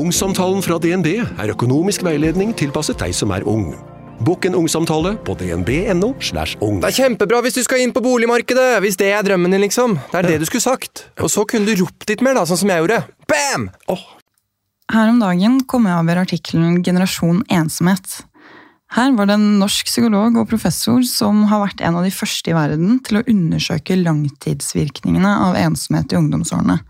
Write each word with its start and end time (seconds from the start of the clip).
Ungsamtalen 0.00 0.62
fra 0.64 0.78
DNB 0.80 1.08
er 1.20 1.50
økonomisk 1.52 2.04
veiledning 2.06 2.54
tilpasset 2.56 2.96
deg 3.02 3.12
som 3.12 3.34
er 3.36 3.44
ung. 3.48 3.74
Bokk 4.24 4.46
en 4.48 4.56
ungsamtale 4.56 5.12
på 5.26 5.34
dnb.no. 5.36 6.14
slash 6.24 6.56
ung. 6.64 6.78
Det 6.80 6.88
er 6.88 6.96
kjempebra 7.02 7.42
hvis 7.44 7.58
du 7.58 7.60
skal 7.66 7.82
inn 7.84 7.92
på 7.92 8.00
boligmarkedet, 8.04 8.78
hvis 8.84 8.96
det 9.00 9.10
er 9.12 9.26
drømmen 9.26 9.52
din, 9.52 9.60
liksom. 9.66 9.98
Det 10.12 10.22
er 10.22 10.28
det 10.30 10.38
du 10.40 10.46
skulle 10.48 10.64
sagt. 10.64 11.04
Og 11.20 11.28
så 11.32 11.44
kunne 11.48 11.68
du 11.68 11.82
ropt 11.82 12.08
litt 12.08 12.24
mer, 12.24 12.38
da, 12.38 12.46
sånn 12.48 12.62
som 12.62 12.72
jeg 12.72 12.84
gjorde. 12.84 13.02
Bam! 13.28 13.68
Her 14.90 15.12
om 15.12 15.20
dagen 15.20 15.60
kom 15.68 15.88
jeg 15.90 16.00
over 16.00 16.22
artikkelen 16.24 16.80
'Generasjon 16.80 17.44
ensomhet'. 17.52 18.22
Her 18.96 19.12
var 19.14 19.28
det 19.28 19.36
en 19.36 19.60
norsk 19.60 19.86
psykolog 19.86 20.34
og 20.40 20.48
professor 20.50 21.04
som 21.06 21.44
har 21.52 21.60
vært 21.62 21.84
en 21.84 22.00
av 22.00 22.08
de 22.08 22.10
første 22.10 22.50
i 22.50 22.56
verden 22.56 22.98
til 23.06 23.20
å 23.20 23.26
undersøke 23.28 24.00
langtidsvirkningene 24.00 25.36
av 25.44 25.60
ensomhet 25.60 26.10
i 26.10 26.18
ungdomsårene. 26.18 26.80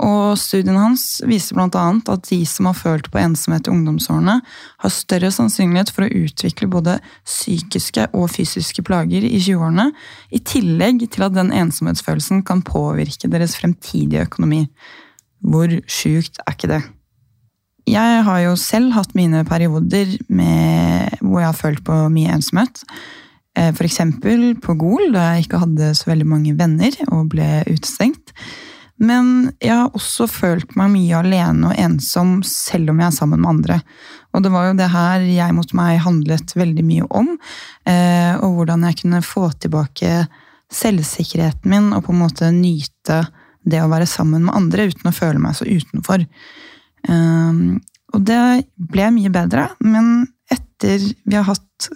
Og 0.00 0.38
Studien 0.40 0.78
hans 0.80 1.20
viser 1.28 1.56
bl.a. 1.58 1.82
at 1.92 2.28
de 2.30 2.38
som 2.48 2.70
har 2.70 2.76
følt 2.78 3.10
på 3.12 3.20
ensomhet 3.20 3.68
i 3.68 3.72
ungdomsårene, 3.72 4.38
har 4.80 4.94
større 4.94 5.28
sannsynlighet 5.34 5.92
for 5.92 6.06
å 6.06 6.22
utvikle 6.22 6.70
både 6.72 6.96
psykiske 7.28 8.06
og 8.16 8.30
fysiske 8.32 8.84
plager 8.86 9.26
i 9.26 9.36
20-årene, 9.36 9.90
i 10.32 10.40
tillegg 10.40 11.04
til 11.12 11.26
at 11.26 11.36
den 11.36 11.52
ensomhetsfølelsen 11.52 12.44
kan 12.48 12.64
påvirke 12.64 13.28
deres 13.32 13.58
fremtidige 13.60 14.24
økonomi. 14.28 14.64
Hvor 15.44 15.72
sjukt 15.88 16.40
er 16.46 16.56
ikke 16.56 16.72
det? 16.72 16.80
Jeg 17.90 18.24
har 18.24 18.40
jo 18.44 18.56
selv 18.60 18.94
hatt 18.94 19.16
mine 19.18 19.42
perioder 19.48 20.16
med, 20.28 21.20
hvor 21.20 21.42
jeg 21.42 21.48
har 21.48 21.60
følt 21.60 21.84
på 21.84 21.96
mye 22.12 22.32
ensomhet. 22.38 22.84
F.eks. 23.58 23.76
For 23.76 23.84
eksempel 23.84 24.42
på 24.62 24.76
Gol, 24.78 25.10
da 25.12 25.32
jeg 25.34 25.44
ikke 25.44 25.58
hadde 25.64 25.92
så 25.98 26.06
veldig 26.12 26.26
mange 26.28 26.52
venner 26.56 26.94
og 27.10 27.32
ble 27.32 27.48
utestengt. 27.66 28.30
Men 29.00 29.50
jeg 29.64 29.72
har 29.72 29.96
også 29.96 30.26
følt 30.28 30.74
meg 30.76 30.92
mye 30.92 31.20
alene 31.22 31.70
og 31.70 31.78
ensom 31.80 32.40
selv 32.46 32.92
om 32.92 33.00
jeg 33.00 33.08
er 33.08 33.16
sammen 33.16 33.40
med 33.40 33.50
andre. 33.54 33.80
Og 34.36 34.44
det 34.44 34.52
var 34.52 34.68
jo 34.68 34.76
det 34.78 34.90
her 34.92 35.24
jeg 35.24 35.56
mot 35.56 35.72
meg 35.78 36.02
handlet 36.04 36.54
veldig 36.56 36.84
mye 36.86 37.08
om. 37.08 37.30
eh, 37.88 38.34
Og 38.36 38.58
hvordan 38.58 38.84
jeg 38.88 39.00
kunne 39.02 39.22
få 39.24 39.50
tilbake 39.58 40.26
selvsikkerheten 40.70 41.70
min 41.70 41.92
og 41.96 42.04
på 42.06 42.12
en 42.12 42.22
måte 42.22 42.50
nyte 42.54 43.24
det 43.66 43.80
å 43.82 43.90
være 43.90 44.06
sammen 44.08 44.46
med 44.46 44.54
andre 44.56 44.88
uten 44.92 45.10
å 45.10 45.14
føle 45.14 45.40
meg 45.42 45.56
så 45.58 45.66
utenfor. 45.66 46.24
Um, 47.08 47.80
og 48.14 48.22
det 48.26 48.66
ble 48.76 49.08
mye 49.14 49.32
bedre, 49.32 49.68
men 49.80 50.28
etter 50.50 51.02
vi 51.24 51.36
har 51.36 51.46
hatt 51.48 51.90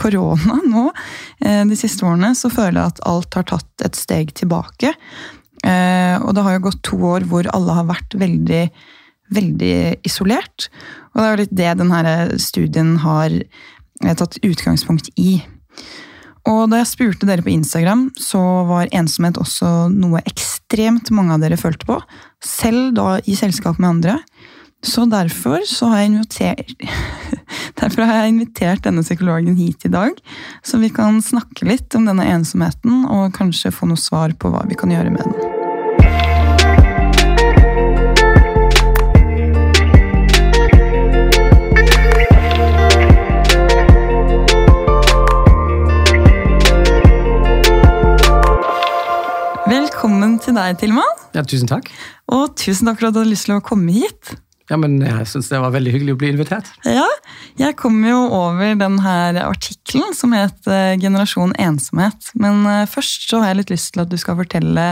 korona 0.00 0.60
nå, 0.64 0.86
eh, 1.44 1.64
de 1.68 1.76
siste 1.76 2.06
årene, 2.06 2.32
så 2.38 2.48
føler 2.52 2.78
jeg 2.78 2.94
at 2.94 3.02
alt 3.10 3.36
har 3.36 3.48
tatt 3.50 3.84
et 3.84 3.98
steg 3.98 4.32
tilbake. 4.38 4.94
Eh, 5.66 6.16
og 6.22 6.34
det 6.34 6.44
har 6.46 6.56
jo 6.56 6.66
gått 6.68 6.82
to 6.86 6.98
år 7.10 7.26
hvor 7.28 7.48
alle 7.54 7.76
har 7.76 7.88
vært 7.90 8.16
veldig, 8.20 8.64
veldig 9.36 9.76
isolert. 10.06 10.68
Og 11.12 11.20
det 11.20 11.26
er 11.26 11.32
jo 11.32 11.40
litt 11.42 11.56
det 11.62 11.72
denne 11.82 12.14
studien 12.42 12.94
har 13.04 13.34
eh, 13.34 14.14
tatt 14.16 14.40
utgangspunkt 14.46 15.12
i. 15.20 15.40
Og 16.48 16.70
da 16.72 16.80
jeg 16.80 16.92
spurte 16.94 17.28
dere 17.28 17.44
på 17.44 17.52
Instagram, 17.52 18.08
så 18.16 18.40
var 18.68 18.92
ensomhet 18.96 19.38
også 19.40 19.90
noe 19.92 20.22
ekstremt 20.24 21.12
mange 21.12 21.36
av 21.36 21.44
dere 21.44 21.60
følte 21.60 21.88
på. 21.88 21.98
Selv 22.44 22.94
da 22.96 23.18
i 23.28 23.36
selskap 23.36 23.80
med 23.80 23.90
andre. 23.90 24.16
Så 24.82 25.04
derfor 25.04 25.60
så 25.68 25.90
har 25.90 26.00
jeg 26.00 26.10
invitert 26.14 26.70
Derfor 27.80 28.06
har 28.08 28.22
jeg 28.22 28.32
invitert 28.32 28.86
denne 28.86 29.04
psykologen 29.04 29.58
hit 29.60 29.84
i 29.84 29.92
dag, 29.92 30.16
så 30.64 30.80
vi 30.80 30.88
kan 30.92 31.20
snakke 31.24 31.68
litt 31.68 31.94
om 31.96 32.08
denne 32.08 32.26
ensomheten 32.32 33.06
og 33.08 33.36
kanskje 33.36 33.72
få 33.74 33.88
noe 33.90 34.00
svar 34.00 34.36
på 34.40 34.52
hva 34.52 34.66
vi 34.68 34.80
kan 34.80 34.92
gjøre 34.92 35.12
med 35.14 35.24
den. 35.24 35.49
Til 50.50 50.58
deg, 50.58 50.78
Tilman. 50.80 51.18
Ja, 51.36 51.44
tusen 51.46 51.70
takk. 51.70 51.90
Og 52.30 52.54
tusen 52.58 52.88
takk 52.88 52.98
for 53.00 53.10
at 53.10 53.14
du 53.14 53.22
hadde 53.22 53.30
lyst 53.30 53.46
til 53.46 53.56
å 53.56 53.64
komme 53.64 53.94
hit. 53.94 54.34
Ja, 54.70 54.78
men 54.78 55.00
Jeg 55.02 55.26
syns 55.26 55.48
det 55.50 55.58
var 55.58 55.72
veldig 55.74 55.92
hyggelig 55.94 56.14
å 56.14 56.18
bli 56.18 56.30
invitert. 56.30 56.68
Ja, 56.86 57.06
jeg 57.58 57.74
kom 57.78 57.98
jo 58.06 58.20
over 58.34 58.76
denne 58.78 59.14
artikkelen 59.42 60.14
som 60.14 60.34
het 60.36 60.66
eh, 60.70 60.94
'Generasjon 60.98 61.56
ensomhet'. 61.58 62.30
Men 62.34 62.62
eh, 62.66 62.86
først 62.86 63.26
så 63.30 63.42
har 63.42 63.50
jeg 63.50 63.62
litt 63.62 63.74
lyst 63.74 63.92
til 63.94 64.04
at 64.04 64.12
du 64.12 64.18
skal 64.18 64.38
fortelle 64.38 64.86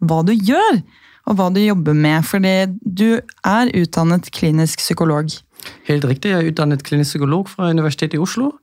hva 0.00 0.22
du 0.24 0.32
gjør, 0.32 0.80
og 1.28 1.36
hva 1.36 1.50
du 1.52 1.60
jobber 1.60 1.92
med. 1.92 2.24
Fordi 2.24 2.72
du 2.80 3.20
er 3.44 3.72
utdannet 3.76 4.32
klinisk 4.32 4.80
psykolog. 4.80 5.28
Helt 5.88 6.04
riktig, 6.08 6.32
Jeg 6.32 6.40
er 6.40 6.50
utdannet 6.52 6.84
klinisk 6.86 7.16
psykolog 7.16 7.48
fra 7.52 7.68
Universitetet 7.68 8.16
i 8.16 8.22
Oslo. 8.24 8.54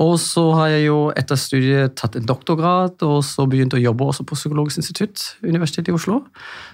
Og 0.00 0.14
så 0.20 0.42
har 0.56 0.70
jeg 0.72 0.86
jo 0.86 0.98
etter 1.18 1.38
studiet 1.38 1.94
tatt 2.00 2.16
en 2.16 2.24
doktorgrad, 2.26 3.02
og 3.04 3.18
så 3.26 3.44
begynt 3.50 3.76
å 3.76 3.80
jobbe 3.80 4.06
også 4.08 4.24
på 4.26 4.38
Psykologisk 4.38 4.80
institutt, 4.80 5.24
Universitetet 5.44 5.92
i 5.92 5.96
Oslo. 5.96 6.22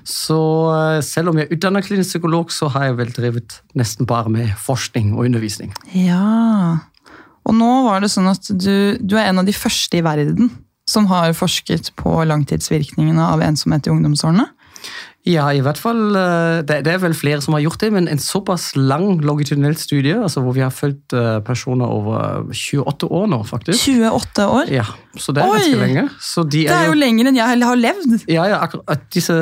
Så 0.07 0.39
eh, 0.75 1.01
selv 1.05 1.33
om 1.33 1.41
jeg 1.41 1.49
er 1.49 1.57
utdannet 1.57 1.89
klinisk 1.89 2.15
psykolog, 2.15 2.55
så 2.55 2.71
har 2.73 2.89
jeg 2.89 2.99
vel 3.01 3.11
drevet 3.17 3.59
nesten 3.79 4.09
bare 4.09 4.31
med 4.33 4.55
forskning 4.63 5.17
og 5.17 5.27
undervisning. 5.27 5.75
Ja. 5.99 6.79
Og 7.49 7.57
nå 7.59 7.73
var 7.89 8.05
det 8.05 8.13
sånn 8.13 8.31
at 8.31 8.49
du, 8.53 8.97
du 9.01 9.19
er 9.19 9.29
en 9.29 9.43
av 9.43 9.49
de 9.49 9.57
første 9.57 9.99
i 9.99 10.05
verden 10.05 10.53
som 10.89 11.09
har 11.11 11.35
forsket 11.37 11.91
på 12.01 12.15
langtidsvirkningene 12.25 13.25
av 13.35 13.43
ensomhet 13.45 13.89
i 13.89 13.93
ungdomsårene. 13.93 14.47
Ja, 15.29 15.51
i 15.53 15.61
hvert 15.61 15.77
fall, 15.81 15.99
eh, 16.17 16.61
det, 16.65 16.79
det 16.87 16.95
er 16.95 17.01
vel 17.03 17.15
flere 17.17 17.43
som 17.45 17.53
har 17.57 17.61
gjort 17.61 17.83
det, 17.83 17.91
men 17.93 18.09
en 18.09 18.21
såpass 18.23 18.71
lang 18.77 19.21
longitudinell 19.21 19.77
studie, 19.77 20.17
altså 20.17 20.41
hvor 20.45 20.57
vi 20.57 20.63
har 20.65 20.73
fulgt 20.73 21.13
eh, 21.17 21.41
personer 21.45 21.91
over 21.93 22.49
28 22.49 23.11
år 23.13 23.27
nå, 23.35 23.43
faktisk. 23.49 23.91
28 23.93 24.47
år. 24.49 24.73
Ja, 24.73 24.87
så 25.21 25.35
det 25.37 25.45
er 25.45 25.53
Oi! 25.53 25.59
ganske 25.59 25.83
lenge. 25.83 26.07
Så 26.25 26.47
de 26.49 26.65
Det 26.71 26.77
er 26.79 26.89
jo 26.89 26.97
lenger 26.97 27.29
enn 27.29 27.41
jeg 27.41 27.61
har 27.67 27.81
levd. 27.83 28.17
Ja, 28.25 28.49
ja, 28.49 28.63
akkurat. 28.65 29.05
Disse 29.13 29.37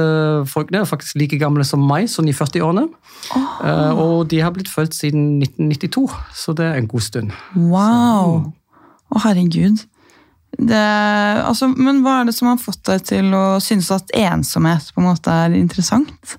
folkene 0.50 0.82
er 0.82 0.90
faktisk 0.90 1.20
like 1.22 1.38
gamle 1.38 1.66
som 1.68 1.86
meg, 1.86 2.10
sånn 2.10 2.32
i 2.32 2.34
40-årene. 2.34 2.88
Eh, 3.36 4.02
og 4.02 4.26
de 4.32 4.42
har 4.42 4.54
blitt 4.56 4.72
fulgt 4.72 4.98
siden 4.98 5.36
1992, 5.44 6.08
så 6.34 6.56
det 6.56 6.66
er 6.66 6.80
en 6.80 6.90
god 6.90 7.06
stund. 7.06 7.36
Wow! 7.54 8.50
Å, 9.14 9.22
herregud. 9.22 9.86
Det, 10.56 10.84
altså, 11.44 11.68
men 11.68 12.00
hva 12.04 12.20
er 12.20 12.30
det 12.30 12.36
som 12.36 12.48
har 12.48 12.60
fått 12.60 12.80
deg 12.88 13.02
til 13.04 13.34
å 13.36 13.58
synes 13.60 13.90
at 13.92 14.12
ensomhet 14.16 14.88
på 14.94 15.02
en 15.02 15.10
måte 15.10 15.34
er 15.44 15.56
interessant? 15.58 16.38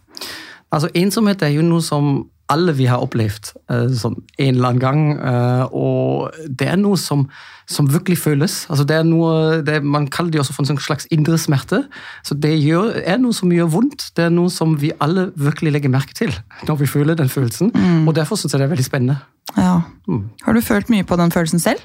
Altså, 0.74 0.90
Ensomhet 0.98 1.46
er 1.46 1.54
jo 1.54 1.66
noe 1.66 1.86
som 1.86 2.26
alle 2.52 2.74
vi 2.76 2.88
har 2.88 3.04
opplevd 3.04 3.52
eh, 3.72 3.92
sånn 3.96 4.18
en 4.40 4.56
eller 4.56 4.72
annen 4.72 4.82
gang. 4.82 5.02
eh, 5.20 5.64
og 5.76 6.38
det 6.48 6.72
er 6.72 6.80
noe 6.80 7.00
som, 7.00 7.28
som 7.68 7.88
virkelig 7.92 8.18
føles. 8.22 8.66
Altså, 8.72 8.86
det 8.88 8.96
er 8.96 9.08
noe, 9.08 9.62
det, 9.68 9.82
man 9.84 10.08
kaller 10.08 10.32
det 10.32 10.40
også 10.40 10.56
for 10.56 10.64
en 10.64 10.72
sånn 10.72 10.84
slags 10.84 11.08
indre 11.12 11.38
smerte. 11.42 11.84
Så 12.24 12.38
det 12.40 12.54
gjør, 12.64 12.94
er 13.04 13.20
noe 13.20 13.36
som 13.36 13.52
gjør 13.52 13.72
vondt. 13.74 14.10
Det 14.16 14.28
er 14.28 14.32
noe 14.34 14.52
som 14.54 14.78
vi 14.80 14.94
alle 15.04 15.30
virkelig 15.36 15.76
legger 15.76 15.92
merke 15.92 16.16
til 16.18 16.32
når 16.68 16.80
vi 16.84 16.88
føler 16.90 17.20
den 17.20 17.32
følelsen. 17.32 17.74
Og 18.08 18.16
derfor 18.16 18.40
syns 18.40 18.56
jeg 18.56 18.64
det 18.64 18.70
er 18.70 18.76
veldig 18.76 18.88
spennende. 18.88 19.20
Ja. 19.56 19.82
Mm. 20.08 20.30
Har 20.44 20.56
du 20.56 20.62
følt 20.62 20.90
mye 20.92 21.06
på 21.08 21.16
den 21.20 21.32
følelsen 21.32 21.60
selv? 21.60 21.84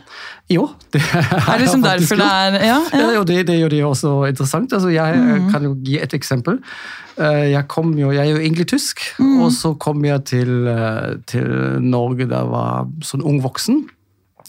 Jo, 0.51 0.69
det 0.93 1.03
Er 1.15 1.53
det 1.53 1.61
liksom 1.61 1.83
derfor 1.87 2.19
det 2.19 2.27
er 2.27 2.59
ja, 2.67 2.81
Ja, 2.93 3.11
ja. 3.17 3.23
det, 3.27 3.47
det 3.47 3.59
gjør 3.59 3.69
det 3.75 3.81
jo 3.81 3.89
også 3.91 4.13
interessant. 4.31 4.73
Altså, 4.73 4.89
jeg 4.89 5.19
mm. 5.19 5.51
kan 5.51 5.67
jo 5.67 5.77
gi 5.85 5.99
et 6.03 6.15
eksempel. 6.15 6.59
Eh, 7.19 7.51
Jeg, 7.53 7.69
kom 7.69 7.99
jo, 7.99 8.11
jeg 8.11 8.27
er 8.27 8.31
jo 8.31 8.43
egentlig 8.43 8.67
tysk, 8.67 9.01
mm. 9.19 9.41
og 9.43 9.53
så 9.53 9.75
kom 9.75 10.05
jeg 10.05 10.25
til, 10.25 10.67
eh, 10.69 11.19
til 11.27 11.49
Norge 11.81 12.27
da 12.27 12.43
jeg 12.43 12.55
var 12.55 12.89
sånn 13.03 13.23
ung 13.23 13.43
voksen. 13.43 13.85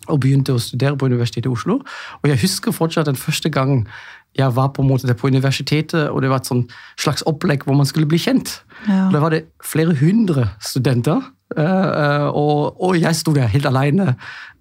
Og 0.07 0.19
begynte 0.19 0.55
å 0.55 0.61
studere 0.61 0.97
på 0.97 1.07
Universitetet 1.07 1.47
i 1.47 1.53
Oslo. 1.53 1.79
Og 2.21 2.29
jeg 2.29 2.41
husker 2.41 2.75
fortsatt 2.75 3.07
den 3.07 3.19
første 3.19 3.49
gang 3.53 3.83
jeg 4.33 4.55
var 4.55 4.71
på 4.73 4.81
en 4.81 4.89
måte 4.89 5.07
der 5.07 5.13
på 5.13 5.29
universitetet, 5.29 6.09
og 6.09 6.23
det 6.23 6.29
var 6.31 6.41
et 6.41 6.49
slags 6.97 7.21
opplegg 7.29 7.67
hvor 7.67 7.77
man 7.77 7.85
skulle 7.85 8.09
bli 8.09 8.17
kjent. 8.17 8.63
Ja. 8.87 9.09
Da 9.13 9.21
var 9.21 9.29
det 9.29 9.43
flere 9.61 9.93
hundre 9.99 10.47
studenter, 10.57 11.21
eh, 11.57 12.25
og, 12.33 12.81
og 12.81 12.97
jeg 12.97 13.15
sto 13.15 13.35
der 13.35 13.51
helt 13.53 13.69
alene. 13.69 14.15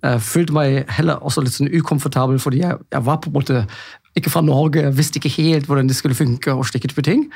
Eh, 0.05 0.19
Følte 0.21 0.53
meg 0.53 0.93
heller 0.93 1.25
også 1.25 1.41
litt 1.41 1.57
sånn 1.57 1.73
ukomfortabel, 1.73 2.37
fordi 2.43 2.61
jeg, 2.67 2.77
jeg 2.93 3.05
var 3.09 3.23
på 3.25 3.33
en 3.33 3.39
måte 3.39 3.65
ikke 4.13 4.29
fra 4.35 4.43
Norge, 4.45 4.85
visste 4.93 5.17
ikke 5.17 5.33
helt 5.41 5.67
hvordan 5.67 5.89
det 5.89 5.97
skulle 5.97 6.19
funke, 6.19 6.53
og 6.53 6.67
slik 6.69 6.85
type 6.85 7.05
ting. 7.07 7.31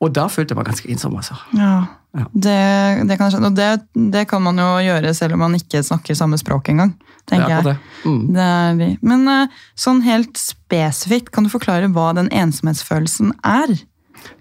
Og 0.00 0.14
da 0.16 0.30
følte 0.32 0.54
jeg 0.54 0.62
meg 0.62 0.70
ganske 0.70 0.88
ensom. 0.88 1.18
altså. 1.20 1.36
ja. 1.58 1.82
Ja. 2.12 2.26
Det, 2.36 3.08
det 3.08 3.16
kan. 3.16 3.32
Og 3.40 3.54
det, 3.56 3.70
det 4.12 4.26
kan 4.28 4.42
man 4.44 4.58
jo 4.60 4.66
gjøre 4.84 5.14
selv 5.16 5.32
om 5.32 5.46
man 5.46 5.54
ikke 5.56 5.80
snakker 5.80 6.16
samme 6.16 6.36
språk 6.36 6.68
engang. 6.68 6.90
Er 7.22 7.36
tenker 7.36 7.54
jeg. 7.54 7.64
det. 7.64 7.76
Mm. 8.04 8.20
Det 8.34 8.44
er 8.48 8.76
de. 8.80 8.90
Men 9.02 9.26
eh, 9.30 9.64
sånn 9.78 10.02
helt 10.06 10.36
spesifikt, 10.40 11.32
kan 11.32 11.46
du 11.46 11.52
forklare 11.52 11.90
hva 11.94 12.12
den 12.18 12.30
ensomhetsfølelsen 12.34 13.34
er? 13.46 13.76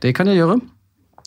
Det 0.01 0.15
kan 0.17 0.29
jeg 0.29 0.41
gjøre. 0.41 0.59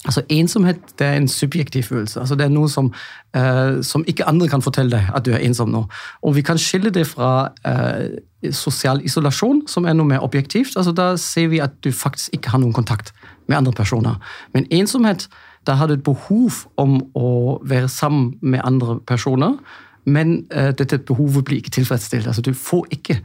Altså 0.05 0.21
Ensomhet 0.29 0.81
det 0.99 1.06
er 1.06 1.17
en 1.17 1.29
subjektiv 1.29 1.83
følelse. 1.83 2.21
Altså 2.21 2.35
Det 2.35 2.45
er 2.45 2.53
noe 2.53 2.69
som, 2.69 2.93
eh, 3.37 3.83
som 3.83 4.05
ikke 4.06 4.27
andre 4.29 4.49
kan 4.49 4.62
fortelle 4.62 4.91
deg 4.91 5.09
at 5.15 5.25
du 5.25 5.33
er 5.33 5.41
ensom 5.41 5.71
nå. 5.73 5.87
Og 6.23 6.35
vi 6.35 6.43
kan 6.43 6.59
skille 6.61 6.91
det 6.91 7.06
fra 7.09 7.49
eh, 7.65 8.53
sosial 8.53 9.00
isolasjon, 9.05 9.62
som 9.67 9.85
er 9.85 9.97
noe 9.97 10.07
mer 10.07 10.25
objektivt. 10.25 10.77
Altså 10.77 10.93
Da 10.93 11.17
ser 11.17 11.49
vi 11.49 11.61
at 11.61 11.81
du 11.81 11.93
faktisk 11.93 12.37
ikke 12.37 12.50
har 12.50 12.61
noen 12.61 12.77
kontakt 12.77 13.12
med 13.49 13.57
andre 13.57 13.73
personer. 13.73 14.21
Men 14.53 14.67
ensomhet, 14.71 15.29
da 15.67 15.73
har 15.73 15.87
du 15.87 15.95
et 15.95 16.05
behov 16.05 16.67
om 16.77 17.00
å 17.17 17.59
være 17.65 17.89
sammen 17.89 18.35
med 18.43 18.61
andre 18.65 19.00
personer, 19.07 19.57
men 20.05 20.45
uh, 20.55 20.71
dette 20.77 21.01
behovet 21.09 21.47
blir 21.49 21.62
ikke 21.62 21.79
tilfredsstilt. 21.79 22.29
Altså 22.29 22.45
Du 22.45 22.53
får 22.55 22.87
ikke 22.95 23.21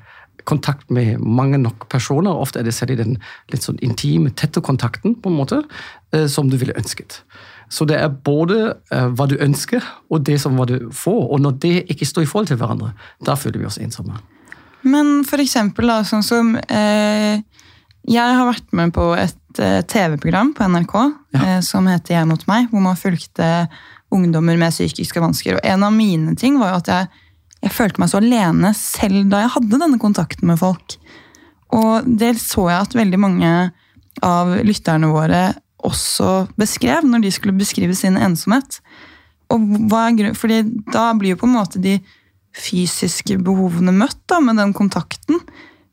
kontakt 0.47 0.89
med 0.89 1.19
mange 1.19 1.59
nok 1.61 1.89
personer. 1.91 2.31
Ofte 2.31 2.59
er 2.59 2.67
det 2.67 2.73
selv 2.73 2.95
i 2.95 2.99
den 3.01 3.17
litt 3.51 3.65
sånn 3.65 3.79
intime, 3.85 4.31
tette 4.31 4.63
kontakten 4.65 5.17
på 5.19 5.29
en 5.31 5.39
måte, 5.39 5.63
uh, 6.15 6.27
som 6.27 6.49
du 6.49 6.57
ville 6.57 6.77
ønsket. 6.79 7.21
Så 7.69 7.85
det 7.85 7.99
er 8.01 8.09
både 8.09 8.73
uh, 8.93 9.07
hva 9.13 9.27
du 9.29 9.37
ønsker, 9.37 9.85
og 10.09 10.25
det 10.25 10.39
som 10.41 10.57
hva 10.57 10.65
du 10.69 10.89
får. 10.95 11.21
Og 11.29 11.43
når 11.43 11.59
det 11.65 11.75
ikke 11.93 12.07
står 12.07 12.25
i 12.25 12.29
forhold 12.31 12.49
til 12.51 12.59
hverandre, 12.61 12.93
da 13.25 13.37
føler 13.37 13.61
vi 13.61 13.69
oss 13.69 13.81
ensomme. 13.81 14.17
Men 14.81 15.19
for 15.27 15.41
eksempel, 15.43 15.91
da, 15.91 16.01
sånn 16.07 16.23
som 16.23 16.53
eh, 16.55 17.41
Jeg 18.07 18.35
har 18.37 18.47
vært 18.47 18.69
med 18.71 18.93
på 18.95 19.11
et 19.19 19.35
TV-program 19.91 20.53
på 20.55 20.67
NRK 20.71 20.95
eh, 21.35 21.57
som 21.65 21.87
heter 21.89 22.15
Jeg 22.15 22.29
mot 22.29 22.45
meg, 22.47 22.69
hvor 22.71 22.83
man 22.85 22.99
fulgte 22.99 23.67
ungdommer 24.13 24.57
med 24.57 24.73
psykiske 24.73 25.21
vansker. 25.21 25.57
Og 25.57 25.65
en 25.65 25.85
av 25.85 25.93
mine 25.93 26.35
ting 26.39 26.59
var 26.59 26.73
jo 26.73 26.81
at 26.81 26.91
jeg, 26.93 27.09
jeg 27.65 27.75
følte 27.75 28.01
meg 28.01 28.11
så 28.11 28.21
alene 28.21 28.73
selv 28.77 29.29
da 29.31 29.43
jeg 29.43 29.53
hadde 29.55 29.81
denne 29.81 30.01
kontakten 30.01 30.49
med 30.49 30.61
folk. 30.61 30.97
Og 31.75 32.07
det 32.07 32.35
så 32.41 32.69
jeg 32.71 32.87
at 32.87 32.97
veldig 32.97 33.19
mange 33.21 33.53
av 34.25 34.55
lytterne 34.65 35.11
våre 35.11 35.43
også 35.85 36.49
beskrev 36.59 37.05
når 37.07 37.23
de 37.23 37.31
skulle 37.31 37.59
beskrive 37.59 37.95
sin 37.95 38.17
ensomhet. 38.19 38.79
Og 39.53 39.61
fordi 40.37 40.63
da 40.91 41.09
blir 41.17 41.35
jo 41.35 41.41
på 41.43 41.49
en 41.49 41.55
måte 41.57 41.81
de 41.81 41.97
fysiske 42.57 43.37
behovene 43.45 43.93
møtt 43.95 44.19
da, 44.29 44.39
med 44.43 44.59
den 44.59 44.73
kontakten. 44.77 45.39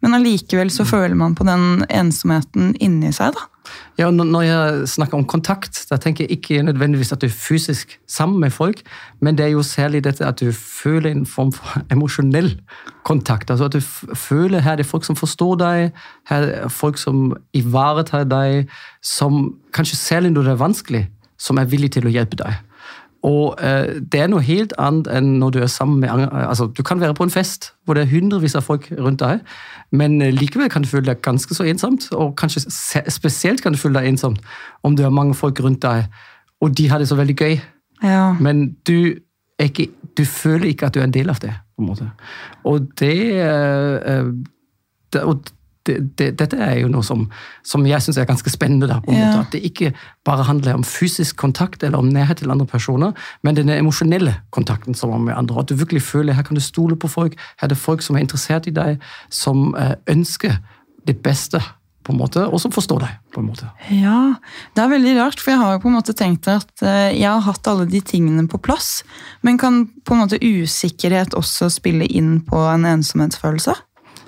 Men 0.05 0.17
allikevel 0.17 0.73
så 0.73 0.87
føler 0.89 1.17
man 1.19 1.37
på 1.37 1.47
den 1.47 1.85
ensomheten 1.89 2.75
inni 2.83 3.13
seg. 3.15 3.37
da. 3.37 3.56
Ja, 3.99 4.11
når- 4.11 4.45
jeg 4.45 4.89
snakker 4.89 5.15
om 5.19 5.25
kontakt, 5.25 5.87
da 5.91 5.97
tenker 5.97 6.25
jeg 6.25 6.39
ikke 6.39 6.63
nødvendigvis 6.63 7.13
at 7.13 7.21
du 7.21 7.27
er 7.27 7.31
fysisk 7.31 7.99
sammen 8.07 8.41
med 8.41 8.53
folk, 8.53 8.83
men 9.21 9.37
det 9.37 9.47
er 9.47 9.51
jo 9.51 9.63
særlig 9.63 10.05
dette 10.05 10.27
at 10.27 10.41
du 10.41 10.53
føler 10.53 11.11
en 11.11 11.27
form 11.27 11.53
for 11.53 11.83
emosjonell 11.91 12.61
kontakt. 13.05 13.51
Altså 13.51 13.65
at 13.65 13.73
du 13.73 13.81
føler 14.15 14.61
her 14.61 14.73
er 14.73 14.77
det 14.77 14.87
folk 14.87 15.05
som 15.05 15.17
forstår 15.17 15.59
deg, 15.59 15.93
her 16.29 16.43
er 16.43 16.69
folk 16.69 16.99
som 16.99 17.37
ivaretar 17.55 18.25
deg, 18.25 18.69
som 19.03 19.55
kanskje 19.73 19.97
særlig 19.97 20.33
når 20.33 20.43
det 20.43 20.53
er 20.53 20.65
vanskelig, 20.67 21.09
som 21.39 21.59
er 21.59 21.65
villig 21.65 21.93
til 21.93 22.07
å 22.07 22.13
hjelpe 22.13 22.37
deg. 22.37 22.55
Og 23.27 23.57
eh, 23.59 23.97
det 24.13 24.21
er 24.23 24.29
noe 24.31 24.45
helt 24.47 24.75
annet 24.79 25.09
enn 25.11 25.33
når 25.41 25.57
du 25.57 25.59
er 25.65 25.71
sammen 25.73 25.99
med 26.03 26.13
andre. 26.13 26.45
Altså, 26.47 26.69
du 26.71 26.83
kan 26.87 27.01
være 27.03 27.17
på 27.19 27.27
en 27.27 27.33
fest 27.33 27.73
hvor 27.85 27.99
det 27.99 28.05
er 28.05 28.13
hundrevis 28.13 28.55
av 28.59 28.67
folk 28.67 28.87
rundt 28.95 29.23
deg, 29.23 29.43
men 29.91 30.21
eh, 30.23 30.35
likevel 30.35 30.71
kan 30.71 30.87
du 30.87 30.91
føle 30.91 31.09
deg 31.09 31.25
ganske 31.27 31.55
så 31.57 31.67
ensomt. 31.67 32.09
Og 32.15 32.37
kanskje 32.39 32.63
spesielt 33.11 33.65
kan 33.65 33.75
du 33.75 33.81
føle 33.83 33.99
deg 33.99 34.13
ensomt 34.13 34.43
om 34.87 34.97
du 34.97 35.03
har 35.03 35.15
mange 35.15 35.35
folk 35.35 35.61
rundt 35.65 35.83
deg, 35.83 36.07
og 36.63 36.77
de 36.79 36.89
har 36.91 37.03
det 37.03 37.11
så 37.11 37.19
veldig 37.19 37.37
gøy. 37.37 37.59
Ja. 38.05 38.31
Men 38.41 38.69
du, 38.87 39.17
ikke, 39.63 39.89
du 40.17 40.25
føler 40.25 40.71
ikke 40.71 40.87
at 40.87 40.95
du 40.95 41.03
er 41.03 41.09
en 41.09 41.17
del 41.17 41.33
av 41.33 41.43
det. 41.43 41.55
på 41.77 41.83
en 41.83 41.91
måte. 41.91 42.11
Og 42.65 42.87
det, 43.01 43.17
eh, 43.43 43.97
eh, 44.13 44.31
det 45.13 45.23
og 45.23 45.43
det, 45.87 45.97
det, 46.19 46.29
Dette 46.41 46.59
er 46.63 46.81
jo 46.81 46.91
noe 46.93 47.05
som, 47.07 47.27
som 47.67 47.87
jeg 47.87 48.03
syns 48.05 48.19
er 48.21 48.29
ganske 48.29 48.51
spennende. 48.53 48.89
da, 48.91 49.01
på 49.05 49.13
en 49.13 49.19
Ja. 49.19 49.41
At 49.41 49.53
det 49.53 49.63
ikke 49.65 49.93
bare 50.25 50.45
handler 50.45 50.75
om 50.75 50.85
fysisk 50.85 51.37
kontakt 51.37 51.83
eller 51.83 51.99
om 51.99 52.09
nærhet 52.09 52.39
til 52.39 52.51
andre 52.51 52.67
personer, 52.67 53.13
men 53.43 53.57
den 53.57 53.69
emosjonelle 53.69 54.37
kontakten 54.51 54.95
som 54.95 55.13
er 55.13 55.19
med 55.19 55.35
andre. 55.37 55.61
At 55.61 55.69
du 55.69 55.75
virkelig 55.75 56.03
føler 56.03 56.33
her 56.33 56.43
kan 56.43 56.55
du 56.55 56.61
stole 56.61 56.97
på 56.97 57.09
folk, 57.09 57.37
her 57.61 57.67
er 57.67 57.69
det 57.69 57.79
folk 57.79 58.03
som 58.03 58.17
er 58.17 58.21
interessert 58.21 58.67
i 58.67 58.75
deg, 58.75 59.01
som 59.31 59.75
eh, 59.79 59.95
ønsker 60.07 60.59
det 61.07 61.19
beste, 61.23 61.63
på 62.07 62.15
en 62.15 62.21
måte, 62.21 62.45
og 62.47 62.61
som 62.63 62.71
forstår 62.75 63.03
deg. 63.03 63.15
på 63.35 63.43
en 63.43 63.49
måte. 63.51 63.67
Ja, 63.93 64.37
det 64.77 64.83
er 64.83 64.93
veldig 64.93 65.15
rart, 65.19 65.41
for 65.43 65.53
jeg 65.53 65.61
har 65.61 65.75
jo 65.75 65.81
på 65.83 65.91
en 65.91 65.97
måte 65.99 66.15
tenkt 66.17 66.47
at 66.49 66.71
eh, 66.87 67.13
jeg 67.19 67.27
har 67.27 67.43
hatt 67.45 67.67
alle 67.69 67.85
de 67.91 68.01
tingene 68.01 68.47
på 68.49 68.61
plass, 68.63 69.03
men 69.43 69.59
kan 69.59 69.83
på 70.07 70.15
en 70.15 70.23
måte 70.23 70.39
usikkerhet 70.41 71.35
også 71.37 71.69
spille 71.75 72.07
inn 72.07 72.39
på 72.47 72.63
en 72.71 72.87
ensomhetsfølelse? 72.89 73.75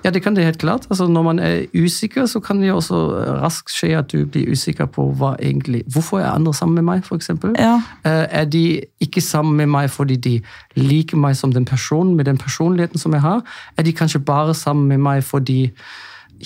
Ja, 0.05 0.11
det 0.11 0.23
kan 0.23 0.37
det 0.37 0.45
helt 0.45 0.59
klart. 0.59 0.87
Altså, 0.91 1.07
når 1.07 1.23
man 1.23 1.39
er 1.39 1.67
usikker, 1.75 2.27
så 2.27 2.41
kan 2.41 2.61
det 2.61 2.69
jo 2.69 2.77
også 2.77 2.95
eh, 2.95 3.33
raskt 3.43 3.73
skje 3.75 3.97
at 3.99 4.13
du 4.13 4.25
blir 4.27 4.51
usikker 4.53 4.87
på 4.87 5.09
hva 5.19 5.35
egentlig 5.43 5.83
Hvorfor 5.93 6.21
er 6.21 6.31
andre 6.31 6.55
sammen 6.55 6.75
med 6.75 6.87
meg, 6.87 7.05
f.eks.? 7.05 7.31
Ja. 7.59 7.81
Er 8.05 8.45
de 8.45 8.81
ikke 9.01 9.21
sammen 9.21 9.57
med 9.57 9.67
meg 9.67 9.91
fordi 9.91 10.17
de 10.17 10.41
liker 10.77 11.17
meg 11.17 11.37
som 11.37 11.53
den 11.53 11.65
personen, 11.65 12.15
med 12.17 12.25
den 12.25 12.39
personligheten 12.39 12.99
som 12.99 13.13
jeg 13.13 13.21
har? 13.21 13.43
Er 13.77 13.83
de 13.83 13.93
kanskje 13.93 14.21
bare 14.21 14.55
sammen 14.55 14.89
med 14.89 14.99
meg 14.99 15.25
fordi 15.25 15.73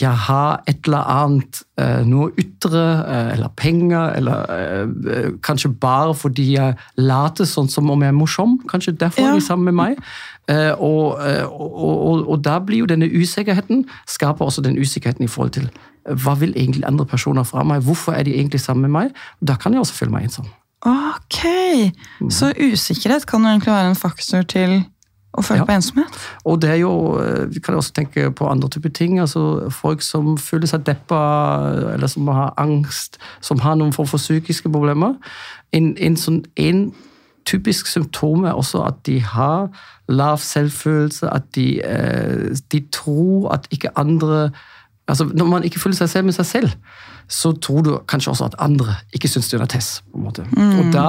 jeg 0.01 0.17
har 0.27 0.63
et 0.67 0.87
eller 0.87 1.09
annet, 1.09 1.63
eh, 1.79 2.03
noe 2.09 2.31
ytre, 2.41 2.83
eh, 3.07 3.33
eller 3.35 3.49
penger, 3.57 4.13
eller 4.17 4.53
eh, 4.57 5.31
kanskje 5.45 5.69
bare 5.81 6.15
fordi 6.17 6.53
jeg 6.55 6.77
later 6.97 7.45
sånn 7.45 7.69
som 7.69 7.91
om 7.91 8.01
jeg 8.01 8.09
er 8.09 8.17
morsom. 8.17 8.59
Kanskje 8.69 8.97
derfor 8.97 9.23
Ja. 9.23 9.35
de 9.35 9.41
sammen 9.41 9.65
med 9.75 9.75
meg. 9.75 9.99
Og, 10.79 11.19
og, 11.23 11.73
og, 11.73 12.29
og 12.29 12.41
da 12.45 12.59
blir 12.59 12.83
jo 12.83 12.87
denne 12.91 13.07
usikkerheten 13.07 13.85
skaper 14.11 14.45
også 14.45 14.63
den 14.63 14.77
usikkerheten 14.77 15.25
i 15.25 15.31
forhold 15.31 15.53
til 15.55 15.69
hva 16.03 16.35
vil 16.41 16.53
egentlig 16.57 16.83
andre 16.85 17.07
personer 17.07 17.45
fra 17.47 17.63
meg? 17.63 17.85
Hvorfor 17.87 18.13
er 18.13 18.25
de 18.27 18.35
egentlig 18.35 18.61
sammen 18.61 18.91
med 18.91 18.91
meg? 18.91 19.13
Da 19.41 19.55
kan 19.55 19.73
jeg 19.73 19.81
også 19.81 19.95
føle 19.95 20.11
meg 20.11 20.25
ensom. 20.27 20.49
Ok, 20.83 21.45
så 22.29 22.51
usikkerhet 22.59 23.27
kan 23.31 23.45
jo 23.45 23.53
egentlig 23.53 23.71
være 23.73 23.93
en 23.93 23.97
faktor 23.97 24.43
til 24.43 24.81
å 25.39 25.43
føle 25.43 25.59
Ja. 25.59 25.65
på 25.65 25.73
ensomhet? 25.73 26.19
Og 26.45 26.61
det 26.61 26.71
er 26.71 26.75
jo, 26.83 27.19
eh, 27.19 27.47
Vi 27.55 27.61
kan 27.61 27.75
også 27.75 27.93
tenke 27.93 28.31
på 28.31 28.51
andre 28.51 28.69
typer 28.69 28.89
ting. 28.93 29.19
altså 29.21 29.71
Folk 29.71 30.03
som 30.03 30.37
føler 30.39 30.67
seg 30.67 30.85
deppa, 30.85 31.93
eller 31.95 32.07
som 32.07 32.29
har 32.29 32.55
angst, 32.59 33.19
som 33.41 33.59
har 33.59 33.75
noen 33.75 33.93
form 33.93 34.07
for 34.07 34.19
psykiske 34.19 34.69
problemer. 34.69 35.15
En, 35.73 35.97
en, 35.99 36.17
sånn, 36.17 36.45
en 36.57 36.93
typisk 37.45 37.87
symptom 37.87 38.45
er 38.45 38.53
også 38.53 38.87
at 38.87 38.95
de 39.07 39.21
har 39.21 39.69
lav 40.09 40.39
selvfølelse, 40.39 41.29
at 41.35 41.43
de, 41.55 41.81
eh, 41.85 42.55
de 42.73 42.81
tror 42.93 43.53
at 43.53 43.67
ikke 43.71 43.89
andre 43.97 44.51
altså 45.09 45.25
Når 45.25 45.47
man 45.47 45.63
ikke 45.65 45.81
føler 45.81 45.97
seg 45.97 46.09
selv 46.09 46.25
med 46.25 46.33
seg 46.33 46.47
selv, 46.47 46.71
så 47.33 47.53
tror 47.65 47.85
du 47.87 47.91
kanskje 48.11 48.33
også 48.35 48.45
at 48.51 48.57
andre 48.61 48.99
ikke 49.17 49.29
syns 49.33 49.47
du 49.49 49.55
er 49.57 49.65
tess. 49.73 50.03
på 50.13 50.19
en 50.21 50.25
måte. 50.27 50.43
Og 50.53 50.91
da, 50.93 51.05